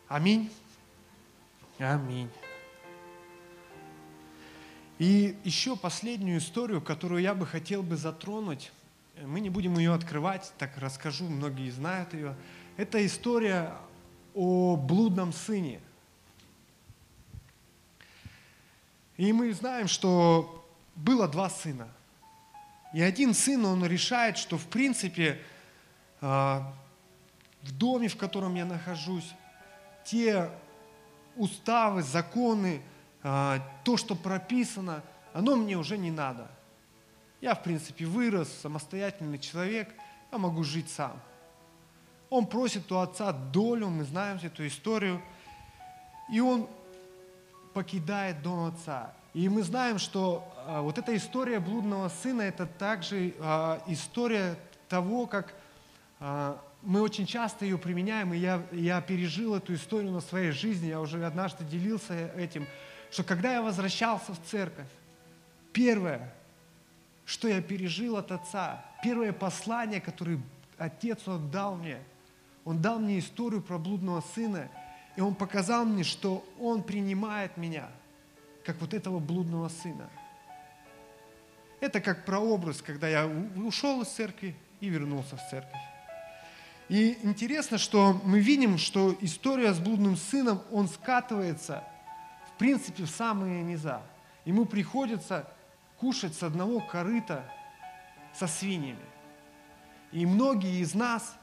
Аминь. 0.08 0.52
Аминь. 1.80 2.30
И 5.00 5.38
еще 5.44 5.76
последнюю 5.76 6.38
историю, 6.38 6.82
которую 6.82 7.22
я 7.22 7.34
бы 7.34 7.46
хотел 7.46 7.82
бы 7.82 7.98
затронуть, 7.98 8.72
мы 9.22 9.40
не 9.40 9.50
будем 9.50 9.78
ее 9.78 9.94
открывать, 9.94 10.54
так 10.58 10.78
расскажу, 10.78 11.28
многие 11.28 11.70
знают 11.72 12.14
ее. 12.14 12.36
Это 12.78 13.04
история 13.06 13.74
о 14.34 14.76
блудном 14.76 15.34
сыне. 15.34 15.80
И 19.18 19.32
мы 19.34 19.52
знаем, 19.54 19.88
что 19.88 20.68
было 20.96 21.28
два 21.28 21.50
сына. 21.50 21.88
И 22.94 23.02
один 23.02 23.34
сын, 23.34 23.66
он 23.66 23.86
решает, 23.86 24.38
что 24.38 24.58
в 24.58 24.68
принципе 24.68 25.42
а, 26.22 26.74
в 27.64 27.72
доме, 27.72 28.08
в 28.08 28.18
котором 28.18 28.56
я 28.56 28.66
нахожусь, 28.66 29.30
те 30.06 30.50
уставы, 31.36 32.04
законы, 32.04 32.82
а, 33.24 33.60
то, 33.84 33.98
что 33.98 34.16
прописано, 34.16 35.02
оно 35.34 35.56
мне 35.56 35.76
уже 35.78 35.98
не 35.98 36.12
надо. 36.12 36.48
Я, 37.42 37.56
в 37.56 37.64
принципе, 37.64 38.06
вырос, 38.06 38.50
самостоятельный 38.62 39.40
человек, 39.40 39.94
я 40.32 40.38
могу 40.38 40.64
жить 40.64 40.90
сам. 40.90 41.20
Он 42.30 42.46
просит 42.46 42.92
у 42.92 42.98
отца 42.98 43.32
долю, 43.32 43.90
мы 43.90 44.04
знаем 44.06 44.40
эту 44.42 44.66
историю, 44.68 45.22
и 46.32 46.40
он 46.40 46.70
покидает 47.74 48.42
дом 48.42 48.68
отца. 48.68 49.14
И 49.34 49.50
мы 49.50 49.64
знаем, 49.64 50.00
что 50.00 50.53
вот 50.82 50.98
эта 50.98 51.16
история 51.16 51.60
блудного 51.60 52.10
сына, 52.10 52.42
это 52.42 52.66
также 52.66 53.30
история 53.88 54.58
того, 54.90 55.26
как 55.26 55.54
а, 56.20 56.62
мы 56.84 57.02
очень 57.02 57.26
часто 57.26 57.66
ее 57.66 57.78
применяем, 57.78 58.34
и 58.34 58.38
я, 58.38 58.62
я 58.72 59.02
пережил 59.02 59.56
эту 59.56 59.74
историю 59.74 60.12
на 60.12 60.22
своей 60.22 60.52
жизни, 60.52 60.88
я 60.88 61.02
уже 61.02 61.26
однажды 61.26 61.64
делился 61.64 62.32
этим, 62.36 62.68
что 63.12 63.24
когда 63.24 63.54
я 63.54 63.62
возвращался 63.62 64.34
в 64.34 64.42
церковь, 64.50 64.88
первое, 65.72 66.34
что 67.26 67.48
я 67.48 67.62
пережил 67.62 68.18
от 68.18 68.32
Отца, 68.32 68.86
первое 69.02 69.34
послание, 69.34 70.00
которое 70.00 70.42
Отец 70.78 71.28
Он 71.28 71.50
дал 71.50 71.76
мне, 71.76 71.98
Он 72.66 72.82
дал 72.82 73.00
мне 73.00 73.20
историю 73.20 73.62
про 73.62 73.78
блудного 73.78 74.22
сына, 74.36 74.70
и 75.16 75.22
Он 75.22 75.36
показал 75.36 75.86
мне, 75.86 76.04
что 76.04 76.46
Он 76.60 76.84
принимает 76.84 77.58
меня, 77.58 77.90
как 78.66 78.80
вот 78.82 78.94
этого 78.94 79.20
блудного 79.20 79.70
сына. 79.70 80.10
Это 81.84 82.00
как 82.00 82.24
прообраз, 82.24 82.82
когда 82.82 83.10
я 83.10 83.28
ушел 83.28 84.04
из 84.04 84.08
церкви 84.08 84.56
и 84.80 84.88
вернулся 84.88 85.36
в 85.36 85.50
церковь. 85.50 85.82
И 86.88 87.18
интересно, 87.24 87.78
что 87.78 88.22
мы 88.24 88.40
видим, 88.40 88.78
что 88.78 89.14
история 89.20 89.74
с 89.74 89.80
блудным 89.80 90.16
сыном, 90.16 90.62
он 90.72 90.88
скатывается, 90.88 91.84
в 92.48 92.58
принципе, 92.58 93.04
в 93.04 93.10
самые 93.10 93.64
низа. 93.64 94.02
Ему 94.46 94.64
приходится 94.64 95.46
кушать 96.00 96.34
с 96.36 96.44
одного 96.44 96.80
корыта 96.80 97.44
со 98.34 98.48
свиньями. 98.48 99.06
И 100.14 100.26
многие 100.26 100.80
из 100.80 100.96
нас, 100.96 101.36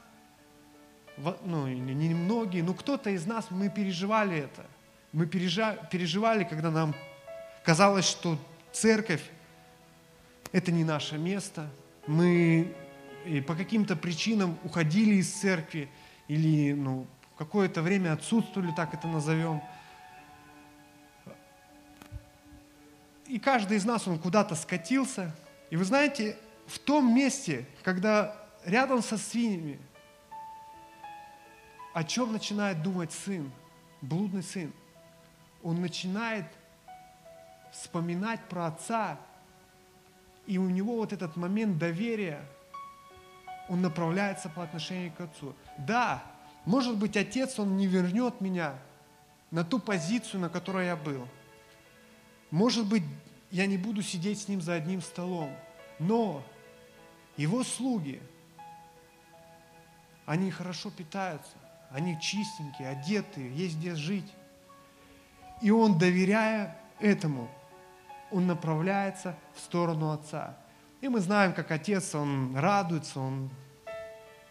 ну 1.45 1.67
не 1.67 2.15
многие, 2.15 2.63
но 2.63 2.73
кто-то 2.73 3.11
из 3.11 3.27
нас, 3.27 3.51
мы 3.51 3.69
переживали 3.69 4.39
это. 4.39 4.65
Мы 5.11 5.27
переживали, 5.27 6.45
когда 6.45 6.71
нам 6.71 6.95
казалось, 7.63 8.05
что 8.05 8.39
церковь– 8.71 9.21
это 10.51 10.71
не 10.71 10.83
наше 10.83 11.17
место. 11.17 11.69
Мы 12.07 12.73
и 13.25 13.41
по 13.41 13.55
каким-то 13.55 13.95
причинам 13.95 14.57
уходили 14.63 15.15
из 15.15 15.31
церкви 15.31 15.89
или 16.27 16.73
ну, 16.73 17.07
какое-то 17.37 17.81
время 17.81 18.13
отсутствовали, 18.13 18.71
так 18.75 18.93
это 18.93 19.07
назовем. 19.07 19.61
И 23.27 23.39
каждый 23.39 23.77
из 23.77 23.85
нас, 23.85 24.07
он 24.07 24.19
куда-то 24.19 24.55
скатился. 24.55 25.33
И 25.69 25.77
вы 25.77 25.85
знаете, 25.85 26.37
в 26.67 26.79
том 26.79 27.15
месте, 27.15 27.65
когда 27.83 28.35
рядом 28.65 29.01
со 29.01 29.17
свиньями, 29.17 29.79
о 31.93 32.03
чем 32.03 32.33
начинает 32.33 32.81
думать 32.81 33.11
сын, 33.11 33.51
блудный 34.01 34.43
сын? 34.43 34.73
Он 35.63 35.79
начинает 35.79 36.45
вспоминать 37.71 38.41
про 38.49 38.67
отца, 38.67 39.19
и 40.51 40.57
у 40.57 40.69
него 40.69 40.97
вот 40.97 41.13
этот 41.13 41.35
момент 41.35 41.77
доверия– 41.77 42.45
он 43.71 43.81
направляется 43.81 44.49
по 44.49 44.63
отношению 44.63 45.13
к 45.13 45.21
Отцу. 45.21 45.55
Да, 45.77 46.21
может 46.65 46.97
быть, 46.97 47.15
Отец, 47.15 47.57
Он 47.57 47.77
не 47.77 47.87
вернет 47.87 48.41
меня 48.41 48.75
на 49.49 49.63
ту 49.63 49.79
позицию, 49.79 50.41
на 50.41 50.49
которой 50.49 50.87
я 50.87 50.97
был. 50.97 51.25
Может 52.49 52.85
быть, 52.85 53.03
я 53.49 53.65
не 53.67 53.77
буду 53.77 54.01
сидеть 54.01 54.41
с 54.41 54.49
Ним 54.49 54.59
за 54.59 54.73
одним 54.73 55.01
столом. 55.01 55.55
Но 55.99 56.43
Его 57.37 57.63
слуги, 57.63 58.21
они 60.25 60.51
хорошо 60.51 60.91
питаются, 60.91 61.53
они 61.91 62.19
чистенькие, 62.19 62.89
одетые, 62.89 63.55
есть 63.55 63.77
где 63.77 63.95
жить. 63.95 64.33
И 65.61 65.71
он, 65.71 65.97
доверяя 65.97 66.77
этому, 66.99 67.49
он 68.31 68.47
направляется 68.47 69.37
в 69.55 69.59
сторону 69.59 70.11
Отца. 70.11 70.57
И 71.01 71.07
мы 71.07 71.19
знаем, 71.19 71.53
как 71.53 71.71
Отец, 71.71 72.15
Он 72.15 72.55
радуется, 72.55 73.19
Он 73.19 73.49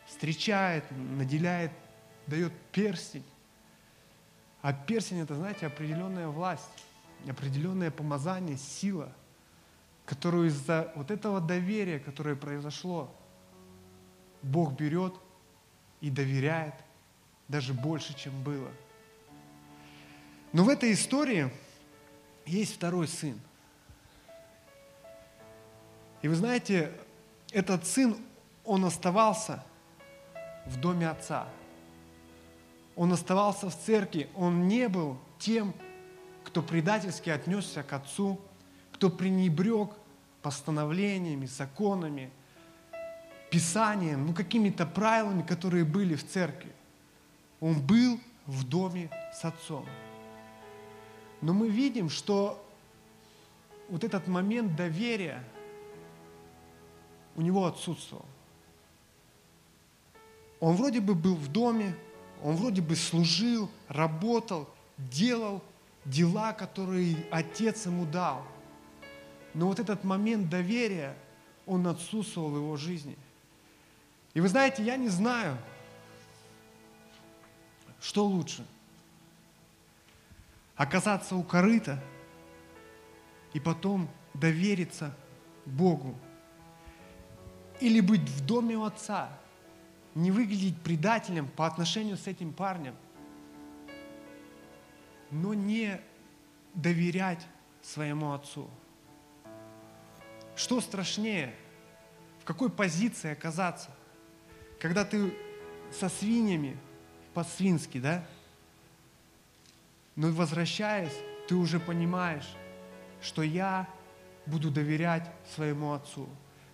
встречает, 0.07 0.85
наделяет, 0.91 1.72
дает 2.26 2.53
перстень. 2.72 3.24
А 4.62 4.72
перстень 4.72 5.20
это, 5.20 5.35
знаете, 5.35 5.66
определенная 5.66 6.28
власть, 6.28 6.68
определенное 7.28 7.91
помазание, 7.91 8.57
сила, 8.57 9.12
которую 10.05 10.49
из-за 10.49 10.93
вот 10.97 11.11
этого 11.11 11.41
доверия, 11.41 11.99
которое 11.99 12.35
произошло, 12.35 13.14
Бог 14.43 14.72
берет 14.72 15.14
и 16.01 16.11
доверяет 16.11 16.74
даже 17.49 17.72
больше, 17.74 18.14
чем 18.14 18.43
было. 18.43 18.70
Но 20.53 20.64
в 20.64 20.68
этой 20.68 20.93
истории 20.93 21.53
есть 22.45 22.74
второй 22.74 23.07
сын. 23.07 23.41
И 26.23 26.29
вы 26.29 26.35
знаете, 26.35 26.93
этот 27.53 27.87
сын, 27.87 28.16
он 28.64 28.85
оставался 28.85 29.64
в 30.66 30.79
доме 30.79 31.09
отца. 31.09 31.49
Он 32.97 33.12
оставался 33.12 33.71
в 33.71 33.77
церкви. 33.77 34.29
Он 34.37 34.68
не 34.68 34.89
был 34.89 35.18
тем, 35.39 35.75
кто 36.45 36.62
предательски 36.62 37.31
отнесся 37.31 37.83
к 37.83 37.93
отцу, 37.93 38.41
кто 38.93 39.09
пренебрег 39.09 39.91
постановлениями, 40.43 41.47
законами, 41.47 42.31
писанием, 43.51 44.27
ну 44.27 44.35
какими-то 44.35 44.87
правилами, 44.87 45.43
которые 45.43 45.85
были 45.85 46.14
в 46.14 46.27
церкви. 46.27 46.73
Он 47.61 47.81
был 47.81 48.21
в 48.47 48.64
доме 48.64 49.11
с 49.33 49.45
отцом. 49.45 49.87
Но 51.41 51.53
мы 51.53 51.68
видим, 51.68 52.11
что 52.11 52.64
вот 53.89 54.05
этот 54.05 54.29
момент 54.29 54.77
доверия 54.77 55.43
у 57.41 57.43
него 57.43 57.64
отсутствовал. 57.64 58.26
Он 60.61 60.76
вроде 60.76 61.01
бы 61.01 61.14
был 61.14 61.34
в 61.34 61.49
доме, 61.51 61.97
он 62.43 62.55
вроде 62.57 62.82
бы 62.82 62.95
служил, 62.95 63.70
работал, 63.88 64.68
делал 64.99 65.62
дела, 66.05 66.53
которые 66.53 67.16
отец 67.30 67.86
ему 67.86 68.05
дал. 68.05 68.45
Но 69.55 69.68
вот 69.68 69.80
этот 69.80 70.05
момент 70.05 70.51
доверия, 70.51 71.16
он 71.64 71.86
отсутствовал 71.86 72.51
в 72.51 72.57
его 72.57 72.76
жизни. 72.76 73.16
И 74.34 74.41
вы 74.41 74.49
знаете, 74.49 74.84
я 74.84 74.99
не 74.99 75.09
знаю, 75.09 75.57
что 78.03 78.26
лучше. 78.26 78.66
Оказаться 80.76 81.36
у 81.36 81.43
корыта 81.43 82.05
и 83.55 83.61
потом 83.61 84.11
довериться 84.34 85.16
Богу. 85.64 86.14
Или 87.81 88.01
быть 88.01 88.28
в 88.28 88.45
доме 88.45 88.76
у 88.76 88.85
отца, 88.85 89.31
не 90.14 90.31
выглядеть 90.31 90.76
предателем 90.83 91.49
по 91.49 91.66
отношению 91.66 92.16
с 92.16 92.26
этим 92.26 92.53
парнем, 92.53 92.95
но 95.31 95.55
не 95.55 96.01
доверять 96.74 97.47
своему 97.83 98.33
отцу. 98.33 98.68
Что 100.57 100.81
страшнее, 100.81 101.55
в 102.41 102.45
какой 102.45 102.70
позиции 102.70 103.31
оказаться, 103.31 103.91
когда 104.78 105.05
ты 105.05 105.33
со 105.93 106.09
свиньями 106.09 106.76
по-свински, 107.35 107.99
да? 107.99 108.24
Но 110.16 110.28
возвращаясь, 110.28 111.16
ты 111.49 111.55
уже 111.55 111.81
понимаешь, 111.81 112.49
что 113.22 113.43
я 113.43 113.89
буду 114.47 114.70
доверять 114.70 115.31
своему 115.55 115.93
отцу, 115.93 116.28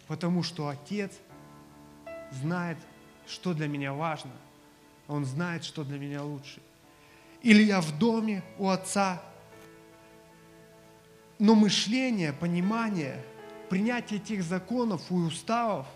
потому 0.07 0.43
что 0.43 0.69
отец 0.69 1.13
знает, 2.31 2.79
что 3.27 3.55
для 3.55 3.69
меня 3.69 3.93
важно, 3.93 4.33
он 5.09 5.25
знает, 5.25 5.65
что 5.65 5.85
для 5.85 5.99
меня 5.99 6.23
лучше. 6.23 6.61
Или 7.43 7.63
я 7.63 7.81
в 7.81 7.99
доме 7.99 8.43
у 8.59 8.69
отца, 8.69 9.23
но 11.39 11.55
мышление, 11.55 12.33
понимание, 12.33 13.23
принятие 13.69 14.19
тех 14.19 14.43
законов 14.43 15.11
и 15.11 15.15
уставов, 15.15 15.87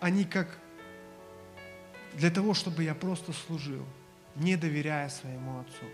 они 0.00 0.24
как 0.24 0.58
для 2.14 2.30
того, 2.30 2.54
чтобы 2.54 2.82
я 2.82 2.94
просто 2.94 3.32
служил, 3.32 3.84
не 4.36 4.56
доверяя 4.56 5.08
своему 5.08 5.60
Отцу. 5.60 5.84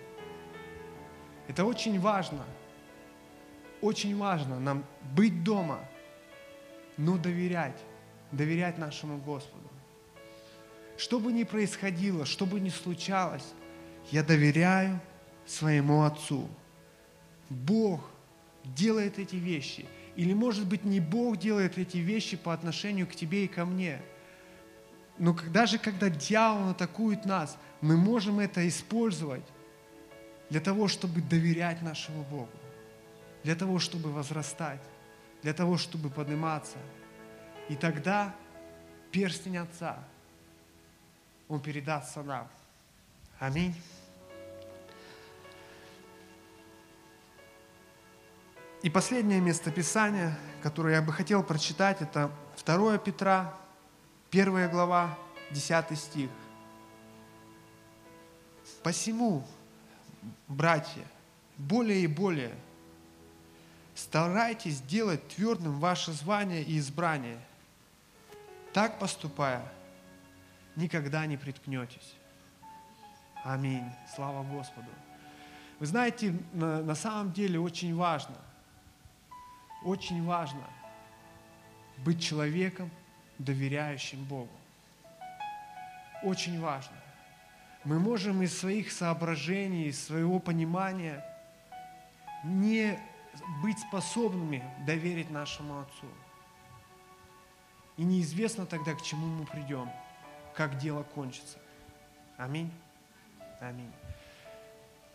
Это 1.49 1.65
очень 1.65 1.99
важно. 1.99 2.45
Очень 3.83 4.17
важно 4.17 4.59
нам 4.59 4.85
быть 5.15 5.45
дома, 5.45 5.81
но 6.97 7.19
доверять, 7.19 7.79
доверять 8.31 8.79
нашему 8.79 9.19
Господу. 9.19 9.69
Что 10.97 11.21
бы 11.21 11.33
ни 11.33 11.45
происходило, 11.45 12.25
что 12.25 12.47
бы 12.47 12.61
ни 12.61 12.71
случалось, 12.71 13.53
я 14.11 14.23
доверяю 14.23 14.99
своему 15.45 16.05
Отцу. 16.05 16.49
Бог 17.51 18.01
делает 18.65 19.19
эти 19.19 19.37
вещи. 19.37 19.85
Или, 20.17 20.33
может 20.33 20.67
быть, 20.67 20.85
не 20.85 21.01
Бог 21.01 21.37
делает 21.37 21.77
эти 21.77 21.99
вещи 21.99 22.39
по 22.39 22.55
отношению 22.55 23.07
к 23.07 23.15
тебе 23.15 23.45
и 23.45 23.49
ко 23.49 23.67
мне– 23.67 24.01
но 25.19 25.37
даже 25.51 25.79
когда 25.79 26.09
дьявол 26.09 26.71
атакует 26.71 27.25
нас, 27.25 27.57
мы 27.81 27.97
можем 27.97 28.41
это 28.41 28.67
использовать 28.67 29.45
для 30.51 30.61
того, 30.61 30.89
чтобы 30.89 31.21
доверять 31.21 31.83
нашему 31.83 32.25
Богу, 32.25 32.51
для 33.45 33.55
того, 33.55 33.79
чтобы 33.79 34.13
возрастать, 34.13 34.81
для 35.43 35.53
того, 35.53 35.77
чтобы 35.77 36.11
подниматься. 36.11 36.79
И 37.69 37.77
тогда 37.77 38.35
перстень 39.11 39.59
Отца, 39.59 39.99
Он 41.49 41.61
передастся 41.61 42.23
нам. 42.23 42.49
Аминь. 43.39 43.75
И 48.83 48.91
последнее 48.91 49.41
местописание, 49.41 50.37
которое 50.61 50.97
я 50.97 51.03
бы 51.03 51.13
хотел 51.13 51.45
прочитать, 51.45 52.03
это 52.03 52.31
2 52.65 52.99
Петра, 52.99 53.55
Первая 54.31 54.69
глава, 54.69 55.17
10 55.51 55.99
стих. 55.99 56.31
Посему, 58.83 59.47
братья, 60.49 61.05
более 61.59 62.01
и 62.01 62.07
более 62.07 62.55
старайтесь 64.03 64.79
сделать 64.79 65.27
твердым 65.29 65.79
ваше 65.79 66.13
звание 66.13 66.63
и 66.63 66.79
избрание. 66.79 67.39
Так 68.73 68.99
поступая, 68.99 69.63
никогда 70.77 71.25
не 71.27 71.37
приткнетесь. 71.37 72.15
Аминь. 73.45 73.85
Слава 74.15 74.43
Господу. 74.43 74.89
Вы 75.79 75.87
знаете, 75.87 76.35
на, 76.53 76.83
на 76.83 76.95
самом 76.95 77.33
деле 77.33 77.61
очень 77.61 77.95
важно, 77.95 78.37
очень 79.85 80.25
важно 80.25 80.65
быть 81.99 82.23
человеком, 82.23 82.91
доверяющим 83.39 84.25
Богу. 84.25 84.57
Очень 86.23 86.61
важно. 86.61 86.97
Мы 87.85 87.99
можем 87.99 88.43
из 88.43 88.57
своих 88.59 88.93
соображений, 88.93 89.87
из 89.87 90.05
своего 90.05 90.39
понимания 90.39 91.25
не 92.45 92.99
быть 93.63 93.79
способными 93.79 94.63
доверить 94.87 95.31
нашему 95.31 95.81
Отцу. 95.81 96.07
И 97.97 98.05
неизвестно 98.05 98.67
тогда, 98.67 98.95
к 98.95 99.03
чему 99.03 99.27
мы 99.27 99.47
придем, 99.47 99.91
как 100.55 100.79
дело 100.79 101.03
кончится. 101.03 101.59
Аминь. 102.37 102.73
Аминь. 103.61 103.93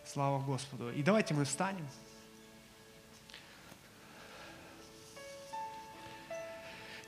Слава 0.06 0.40
Господу. 0.40 0.92
И 0.92 1.04
давайте 1.04 1.34
мы 1.34 1.44
встанем. 1.44 1.86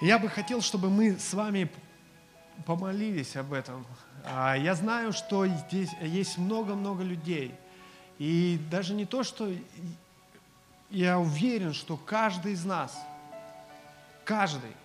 Я 0.01 0.17
бы 0.17 0.29
хотел, 0.29 0.61
чтобы 0.61 0.89
мы 0.89 1.17
с 1.17 1.33
вами 1.33 1.69
помолились 2.65 3.35
об 3.35 3.53
этом. 3.53 3.85
А, 4.25 4.55
я 4.55 4.75
знаю, 4.75 5.13
что 5.13 5.45
здесь 5.45 5.89
есть 6.01 6.37
много-много 6.37 7.03
людей. 7.03 7.53
И 8.17 8.59
даже 8.69 8.93
не 8.93 9.05
то, 9.05 9.23
что 9.23 9.53
я 10.89 11.19
уверен, 11.19 11.73
что 11.73 11.97
каждый 11.97 12.53
из 12.53 12.65
нас, 12.65 12.97
каждый, 14.25 14.75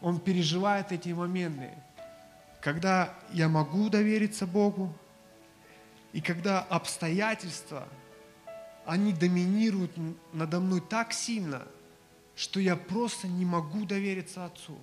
он 0.00 0.20
переживает 0.20 0.92
эти 0.92 1.10
моменты, 1.10 1.70
когда 2.60 3.14
я 3.32 3.48
могу 3.48 3.88
довериться 3.88 4.46
Богу, 4.46 4.92
и 6.12 6.20
когда 6.20 6.60
обстоятельства, 6.60 7.88
они 8.86 9.12
доминируют 9.12 9.92
надо 10.32 10.60
мной 10.60 10.80
так 10.80 11.12
сильно– 11.12 11.62
что 12.36 12.60
я 12.60 12.76
просто 12.76 13.28
не 13.28 13.44
могу 13.44 13.84
довериться 13.84 14.44
Отцу. 14.44 14.76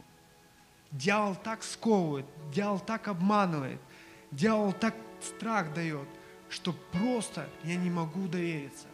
Дьявол 0.92 1.36
так 1.36 1.64
сковывает, 1.64 2.26
дьявол 2.52 2.80
так 2.80 3.08
обманывает, 3.08 3.80
дьявол 4.32 4.74
так 4.74 4.96
страх 5.22 5.74
дает, 5.74 6.08
что 6.50 6.74
просто 6.92 7.48
я 7.64 7.76
не 7.76 7.90
могу 7.90 8.28
довериться. 8.28 8.88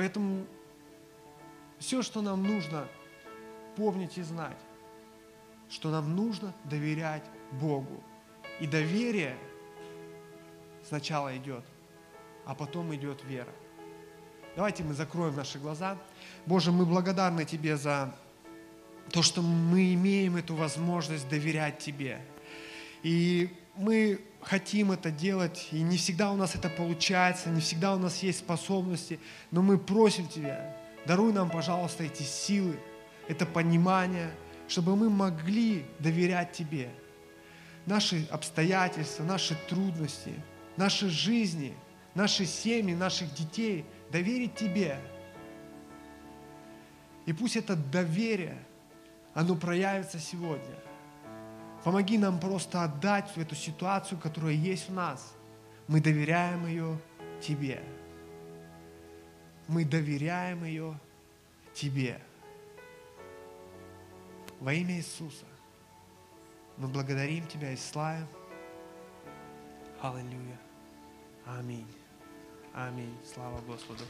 Поэтому 0.00 0.46
все, 1.78 2.00
что 2.00 2.22
нам 2.22 2.42
нужно, 2.42 2.88
помнить 3.76 4.16
и 4.16 4.22
знать, 4.22 4.56
что 5.68 5.90
нам 5.90 6.16
нужно 6.16 6.54
доверять 6.64 7.22
Богу. 7.52 8.02
И 8.60 8.66
доверие 8.66 9.36
сначала 10.88 11.36
идет, 11.36 11.62
а 12.46 12.54
потом 12.54 12.94
идет 12.94 13.22
вера. 13.24 13.52
Давайте 14.56 14.84
мы 14.84 14.94
закроем 14.94 15.36
наши 15.36 15.58
глаза. 15.58 15.98
Боже, 16.46 16.72
мы 16.72 16.86
благодарны 16.86 17.44
Тебе 17.44 17.76
за 17.76 18.14
то, 19.10 19.20
что 19.20 19.42
мы 19.42 19.92
имеем 19.92 20.36
эту 20.36 20.54
возможность 20.54 21.28
доверять 21.28 21.78
Тебе. 21.78 22.22
И 23.02 23.54
мы 23.80 24.20
хотим 24.42 24.92
это 24.92 25.10
делать, 25.10 25.68
и 25.72 25.82
не 25.82 25.96
всегда 25.96 26.32
у 26.32 26.36
нас 26.36 26.54
это 26.54 26.68
получается, 26.68 27.50
не 27.50 27.60
всегда 27.60 27.94
у 27.94 27.98
нас 27.98 28.22
есть 28.22 28.40
способности, 28.40 29.18
но 29.50 29.62
мы 29.62 29.78
просим 29.78 30.28
Тебя, 30.28 30.76
даруй 31.06 31.32
нам, 31.32 31.50
пожалуйста, 31.50 32.04
эти 32.04 32.22
силы, 32.22 32.78
это 33.28 33.46
понимание, 33.46 34.30
чтобы 34.68 34.96
мы 34.96 35.08
могли 35.10 35.84
доверять 35.98 36.52
Тебе. 36.52 36.90
Наши 37.86 38.26
обстоятельства, 38.30 39.24
наши 39.24 39.56
трудности, 39.68 40.34
наши 40.76 41.08
жизни, 41.08 41.74
наши 42.14 42.44
семьи, 42.44 42.94
наших 42.94 43.32
детей 43.34 43.84
доверить 44.12 44.54
Тебе. 44.54 44.98
И 47.24 47.32
пусть 47.32 47.56
это 47.56 47.76
доверие, 47.76 48.58
оно 49.32 49.54
проявится 49.54 50.18
сегодня– 50.18 50.74
Помоги 51.84 52.18
нам 52.18 52.38
просто 52.38 52.84
отдать 52.84 53.36
эту 53.36 53.54
ситуацию, 53.54 54.18
которая 54.20 54.52
есть 54.52 54.90
у 54.90 54.92
нас. 54.92 55.34
Мы 55.88 56.00
доверяем 56.00 56.66
ее 56.66 56.98
Тебе. 57.40 57.82
Мы 59.66 59.84
доверяем 59.84 60.64
ее 60.64 60.98
Тебе. 61.74 62.20
Во 64.60 64.74
имя 64.74 64.96
Иисуса 64.96 65.46
мы 66.76 66.88
благодарим 66.88 67.46
Тебя 67.46 67.72
и 67.72 67.76
славим. 67.76 68.28
Аллилуйя. 70.02 70.58
Аминь. 71.46 71.86
Аминь. 72.74 73.16
Слава 73.24 73.60
Господу. 73.62 74.04